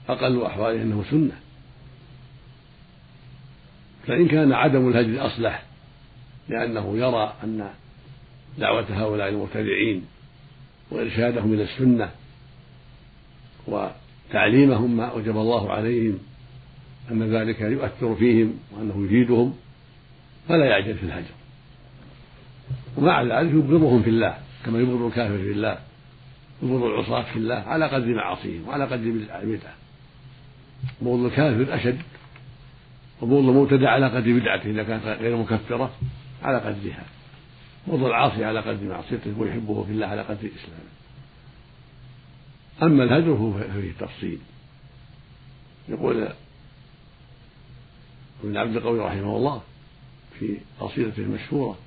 أقل 0.10 0.44
أحواله 0.44 0.82
أنه 0.82 1.04
سنة. 1.12 1.40
فإن 4.08 4.28
كان 4.28 4.54
عدم 4.54 4.90
الهجر 4.90 5.26
أصلح 5.26 5.64
لأنه 6.50 6.98
يرى 6.98 7.34
أن 7.44 7.70
دعوة 8.58 8.86
هؤلاء 8.90 9.30
المبتدعين 9.30 10.06
وإرشادهم 10.92 11.54
إلى 11.54 11.64
السنة 11.64 12.12
وتعليمهم 13.68 14.98
ما 14.98 15.06
أوجب 15.06 15.38
الله 15.38 15.72
عليهم 15.72 16.20
أن 17.12 17.24
ذلك 17.24 17.62
يؤثر 17.62 18.16
فيهم 18.16 18.54
وأنه 18.72 19.06
يفيدهم 19.06 19.54
فلا 20.48 20.66
يعجل 20.66 20.98
في 20.98 21.04
الهجر. 21.04 21.34
ومع 22.98 23.24
ذلك 23.24 23.54
يبغضهم 23.54 24.02
في 24.04 24.10
الله 24.10 24.38
كما 24.66 24.80
يبغض 24.80 25.02
الكافر 25.02 25.38
في 25.38 25.52
الله 25.52 25.78
يبغض 26.64 26.84
العصاة 26.84 27.22
في 27.22 27.40
الله 27.40 27.56
على 27.56 27.88
قدر 27.88 28.16
معاصيهم 28.16 28.68
وعلى 28.68 28.86
قدر 28.86 29.12
بدعة. 29.12 29.74
بغض 31.02 31.26
الكافر 31.26 31.76
أشد 31.76 32.02
وبغض 33.22 33.50
المبتدع 33.50 33.90
على 33.90 34.08
قدر 34.08 34.40
بدعته 34.40 34.70
إذا 34.70 34.84
كانت 34.84 35.06
غير 35.06 35.38
مكفرة 35.38 35.92
على 36.44 36.58
قدرها. 36.58 37.04
بغض 37.88 38.04
العاصي 38.04 38.46
على 38.46 38.60
قدر 38.60 38.84
معصيته 38.84 39.40
ويحبه 39.40 39.84
في 39.84 39.92
الله 39.92 40.08
على 40.08 40.22
قدر 40.22 40.50
إسلامه. 40.56 40.95
أما 42.84 43.04
الهجر 43.04 43.54
ففيه 43.60 43.92
تفصيل. 44.00 44.40
يقول 45.90 46.28
ابن 48.44 48.58
عبد 48.58 48.76
القوي 48.76 49.00
رحمه 49.00 49.38
الله 49.38 49.62
في 50.40 50.58
قصيدته 50.80 51.20
المشهورة 51.24 51.78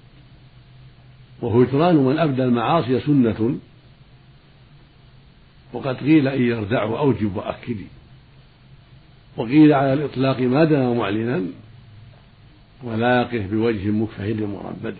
وهجران 1.41 1.97
من 1.97 2.19
أبدى 2.19 2.45
المعاصي 2.45 3.01
سنة 3.01 3.59
وقد 5.73 5.97
قيل 5.97 6.29
إن 6.29 6.43
يردعه 6.43 6.99
أوجب 6.99 7.37
وأكدي 7.37 7.87
وقيل 9.37 9.73
على 9.73 9.93
الإطلاق 9.93 10.41
ما 10.41 10.65
دام 10.65 10.99
معلنا 10.99 11.43
ولا 12.83 13.21
يقف 13.21 13.51
بوجه 13.51 13.89
مكفهل 13.89 14.47
مربد. 14.47 14.97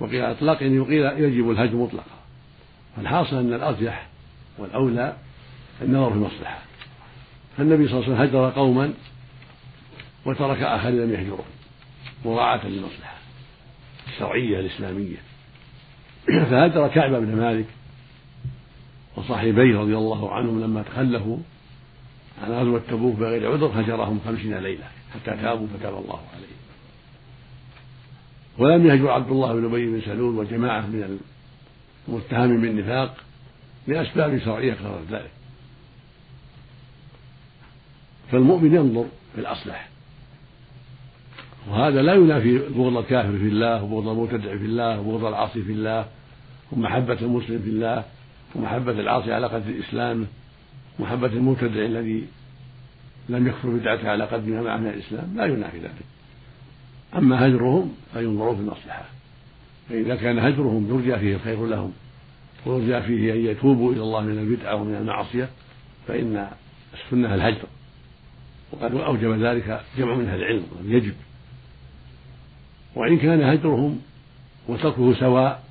وقيل 0.00 0.20
على 0.20 0.32
الإطلاق 0.32 0.62
أن 0.62 0.76
يقيل 0.76 1.04
يجب 1.04 1.50
الهجر 1.50 1.76
مطلقا. 1.76 2.16
فالحاصل 2.96 3.36
أن 3.36 3.52
الأرجح 3.52 4.08
والأولى 4.58 5.16
النظر 5.82 6.10
في 6.10 6.16
المصلحة. 6.16 6.58
فالنبي 7.56 7.88
صلى 7.88 7.98
الله 7.98 8.04
عليه 8.04 8.14
وسلم 8.14 8.28
هجر 8.28 8.50
قوما 8.50 8.92
وترك 10.26 10.62
آخرين 10.62 11.00
لم 11.00 11.12
يهجرهم 11.12 11.44
مراعاة 12.24 12.66
للمصلحة 12.66 13.16
الشرعية 14.08 14.60
الإسلامية. 14.60 15.16
فهجر 16.50 16.88
كعب 16.88 17.10
بن 17.10 17.36
مالك 17.36 17.66
وصاحبيه 19.16 19.78
رضي 19.78 19.96
الله 19.96 20.32
عنهم 20.32 20.62
لما 20.62 20.82
تخلفوا 20.82 21.38
عن 22.42 22.52
غزوة 22.52 22.82
تبوك 22.88 23.16
بغير 23.16 23.52
عذر 23.52 23.80
هجرهم 23.80 24.20
خمسين 24.26 24.58
ليلة 24.58 24.84
حتى 25.14 25.36
تابوا 25.36 25.66
فتاب 25.66 25.94
الله 25.94 26.20
عليهم. 26.34 26.56
ولم 28.58 28.86
يهجر 28.86 29.10
عبد 29.10 29.30
الله 29.30 29.54
بن 29.54 29.64
أبي 29.64 29.86
بن 29.86 30.00
سلول 30.00 30.34
وجماعة 30.34 30.80
من 30.80 31.18
المتهم 32.08 32.60
بالنفاق 32.60 33.25
لأسباب 33.88 34.38
شرعية 34.38 34.74
قررت 34.74 35.10
ذلك. 35.10 35.30
فالمؤمن 38.32 38.74
ينظر 38.74 39.06
في 39.34 39.40
الأصلح. 39.40 39.88
وهذا 41.70 42.02
لا 42.02 42.14
ينافي 42.14 42.58
بغض 42.58 42.96
الكافر 42.96 43.38
في 43.38 43.48
الله 43.48 43.82
وبغض 43.82 44.08
المبتدع 44.08 44.56
في 44.56 44.64
الله 44.64 45.00
وبغض 45.00 45.24
العاصي 45.24 45.62
في 45.62 45.72
الله 45.72 46.06
ومحبة 46.72 47.18
المسلم 47.22 47.58
في 47.58 47.70
الله 47.70 48.04
ومحبة 48.54 48.92
العاصي 48.92 49.32
على 49.32 49.46
قدر 49.46 49.68
الإسلام 49.70 50.26
محبة 50.98 51.26
المبتدع 51.26 51.84
الذي 51.84 52.26
لم 53.28 53.46
يكفر 53.46 53.68
بدعته 53.68 54.10
على 54.10 54.24
قدر 54.24 54.62
ما 54.62 54.76
من 54.76 54.88
الإسلام. 54.88 55.36
لا 55.36 55.44
ينافي 55.44 55.78
ذلك. 55.78 56.04
أما 57.16 57.46
هجرهم 57.46 57.94
فينظر 58.12 58.54
في 58.54 58.60
المصلحة. 58.60 59.04
فإذا 59.88 60.16
كان 60.16 60.38
هجرهم 60.38 60.88
يرجى 60.88 61.18
فيه 61.18 61.34
الخير 61.34 61.66
لهم. 61.66 61.92
ويرجى 62.66 63.06
فيه 63.06 63.32
أن 63.32 63.46
يتوبوا 63.46 63.92
إلى 63.92 64.02
الله 64.02 64.20
من 64.20 64.38
البدعة 64.38 64.74
ومن 64.74 64.94
المعصية 64.94 65.48
فإن 66.08 66.48
السنة 66.94 67.34
الهجر. 67.34 67.66
وقد 68.72 68.94
أوجب 68.94 69.42
ذلك 69.42 69.80
جمع 69.98 70.14
من 70.14 70.28
أهل 70.28 70.38
العلم 70.38 70.64
يجب. 70.84 71.14
وإن 72.94 73.18
كان 73.18 73.42
هجرهم 73.42 74.00
وتركه 74.68 75.14
سواء 75.14 75.64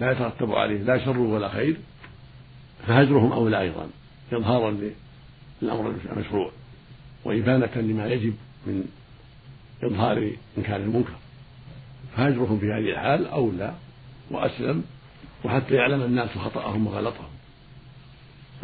لا 0.00 0.12
يترتب 0.12 0.52
عليه 0.52 0.82
لا 0.82 1.04
شر 1.04 1.18
ولا 1.18 1.48
خير 1.48 1.76
فهجرهم 2.86 3.32
أولى 3.32 3.60
أيضا 3.60 3.88
إظهارا 4.32 4.78
للأمر 5.62 5.94
المشروع 6.12 6.50
وإبانة 7.24 7.70
لما 7.76 8.06
يجب 8.06 8.34
من 8.66 8.84
إظهار 9.82 10.32
إنكار 10.58 10.76
المنكر. 10.80 11.12
فهجرهم 12.16 12.58
في 12.58 12.66
هذه 12.66 12.90
الحال 12.90 13.26
أولى 13.26 13.74
وأسلم 14.30 14.84
وحتى 15.44 15.74
يعلم 15.74 16.02
الناس 16.02 16.30
خطأهم 16.38 16.86
وغلطهم. 16.86 17.30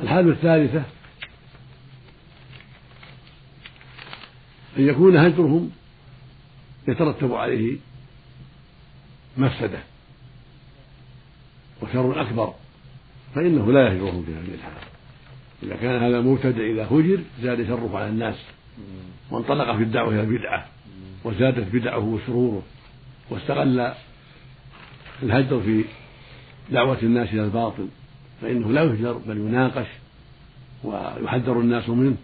الحال 0.00 0.30
الثالثة 0.30 0.82
أن 4.78 4.88
يكون 4.88 5.16
هجرهم 5.16 5.70
يترتب 6.88 7.34
عليه 7.34 7.76
مفسدة 9.36 9.78
وشر 11.82 12.22
أكبر 12.22 12.54
فإنه 13.34 13.72
لا 13.72 13.88
يهجرهم 13.88 14.24
في 14.24 14.32
هذه 14.34 14.54
الحال 14.54 14.72
إذا 15.62 15.76
كان 15.76 16.02
هذا 16.02 16.20
مبتدع 16.20 16.64
إذا 16.64 16.84
هجر 16.84 17.20
زاد 17.42 17.66
شره 17.66 17.98
على 17.98 18.08
الناس 18.08 18.36
وانطلق 19.30 19.76
في 19.76 19.82
الدعوة 19.82 20.08
إلى 20.08 20.20
البدعة 20.20 20.66
وزادت 21.24 21.74
بدعه 21.74 21.98
وشروره 21.98 22.62
واستغل 23.30 23.92
الهجر 25.22 25.60
في 25.60 25.84
دعوة 26.70 26.98
الناس 27.02 27.28
إلى 27.32 27.44
الباطل 27.44 27.88
فإنه 28.42 28.72
لا 28.72 28.82
يهجر 28.82 29.12
بل 29.12 29.36
يناقش 29.36 29.86
ويحذر 30.84 31.60
الناس 31.60 31.88
منه 31.88 32.16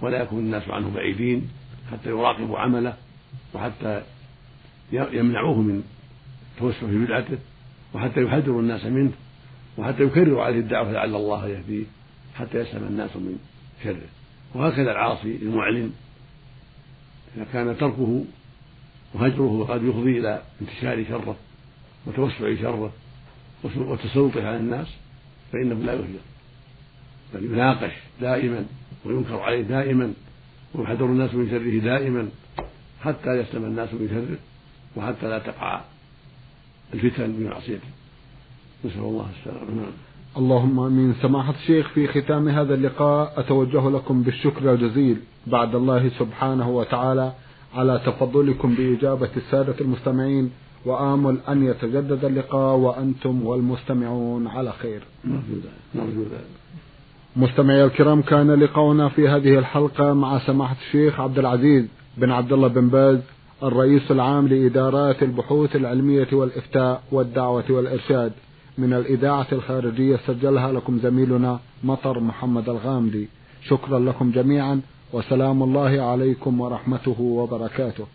ولا 0.00 0.22
يكون 0.22 0.38
الناس 0.38 0.68
عنه 0.68 0.90
بعيدين 0.94 1.48
حتى 1.92 2.08
يراقبوا 2.08 2.58
عمله 2.58 2.94
وحتى 3.54 4.02
يمنعوه 4.92 5.60
من 5.60 5.82
التوسع 6.54 6.86
في 6.86 7.04
بدعته 7.04 7.38
وحتى 7.94 8.22
يحذروا 8.22 8.60
الناس 8.60 8.84
منه 8.84 9.12
وحتى 9.78 10.02
يكرروا 10.02 10.42
عليه 10.42 10.60
الدعوة 10.60 10.92
لعل 10.92 11.14
الله 11.14 11.48
يهديه 11.48 11.84
حتى 12.34 12.58
يسلم 12.58 12.86
الناس 12.86 13.16
من 13.16 13.38
شره. 13.84 14.08
وهكذا 14.54 14.92
العاصي 14.92 15.36
المعلن 15.42 15.92
إذا 17.36 17.46
كان 17.52 17.78
تركه 17.78 18.24
وهجره 19.14 19.66
قد 19.68 19.82
يفضي 19.82 20.18
إلى 20.18 20.42
انتشار 20.60 21.04
شره 21.04 21.36
وتوسع 22.06 22.54
شره 22.62 22.92
وتسلطه 23.64 24.46
على 24.46 24.56
الناس 24.56 24.86
فإنه 25.52 25.74
لا 25.74 25.92
يهجر 25.92 26.20
بل 27.34 27.44
يناقش 27.44 27.92
دائما 28.20 28.64
وينكر 29.04 29.40
عليه 29.40 29.62
دائما 29.62 30.12
ويحذر 30.74 31.04
الناس 31.04 31.34
من 31.34 31.50
شره 31.50 31.80
دائما 31.84 32.28
حتى 33.00 33.30
يسلم 33.30 33.64
الناس 33.64 33.94
من 33.94 34.08
شره 34.08 34.38
وحتى 34.96 35.28
لا 35.28 35.38
تقع 35.38 35.80
الفتن 36.94 37.32
بمعصيته 37.32 37.88
نسأل 38.84 39.00
الله 39.00 39.26
السلامة. 39.38 39.74
نعم. 39.74 39.92
اللهم 40.36 40.80
آمين. 40.80 41.14
سماحة 41.22 41.54
الشيخ 41.62 41.88
في 41.88 42.06
ختام 42.06 42.48
هذا 42.48 42.74
اللقاء 42.74 43.40
أتوجه 43.40 43.90
لكم 43.90 44.22
بالشكر 44.22 44.72
الجزيل 44.72 45.16
بعد 45.46 45.74
الله 45.74 46.10
سبحانه 46.18 46.68
وتعالى 46.70 47.32
على 47.74 48.00
تفضلكم 48.06 48.74
بإجابة 48.74 49.30
السادة 49.36 49.74
المستمعين 49.80 50.50
وآمل 50.84 51.36
أن 51.48 51.66
يتجدد 51.66 52.24
اللقاء 52.24 52.76
وأنتم 52.76 53.46
والمستمعون 53.46 54.46
على 54.46 54.72
خير. 54.72 55.02
مستمعي 57.36 57.84
الكرام 57.84 58.22
كان 58.22 58.50
لقاؤنا 58.50 59.08
في 59.08 59.28
هذه 59.28 59.58
الحلقة 59.58 60.12
مع 60.12 60.38
سماحة 60.38 60.76
الشيخ 60.86 61.20
عبد 61.20 61.38
العزيز 61.38 61.84
بن 62.16 62.30
عبد 62.30 62.52
الله 62.52 62.68
بن 62.68 62.88
باز 62.88 63.18
الرئيس 63.62 64.10
العام 64.10 64.48
لإدارات 64.48 65.22
البحوث 65.22 65.76
العلمية 65.76 66.28
والإفتاء 66.32 67.02
والدعوة 67.12 67.64
والإرشاد. 67.70 68.32
من 68.78 68.92
الإذاعة 68.92 69.46
الخارجية 69.52 70.16
سجلها 70.26 70.72
لكم 70.72 70.98
زميلنا 70.98 71.58
مطر 71.84 72.20
محمد 72.20 72.68
الغامدي. 72.68 73.28
شكرا 73.68 73.98
لكم 73.98 74.30
جميعا 74.30 74.80
وسلام 75.12 75.62
الله 75.62 76.00
عليكم 76.00 76.60
ورحمته 76.60 77.20
وبركاته. 77.20 78.06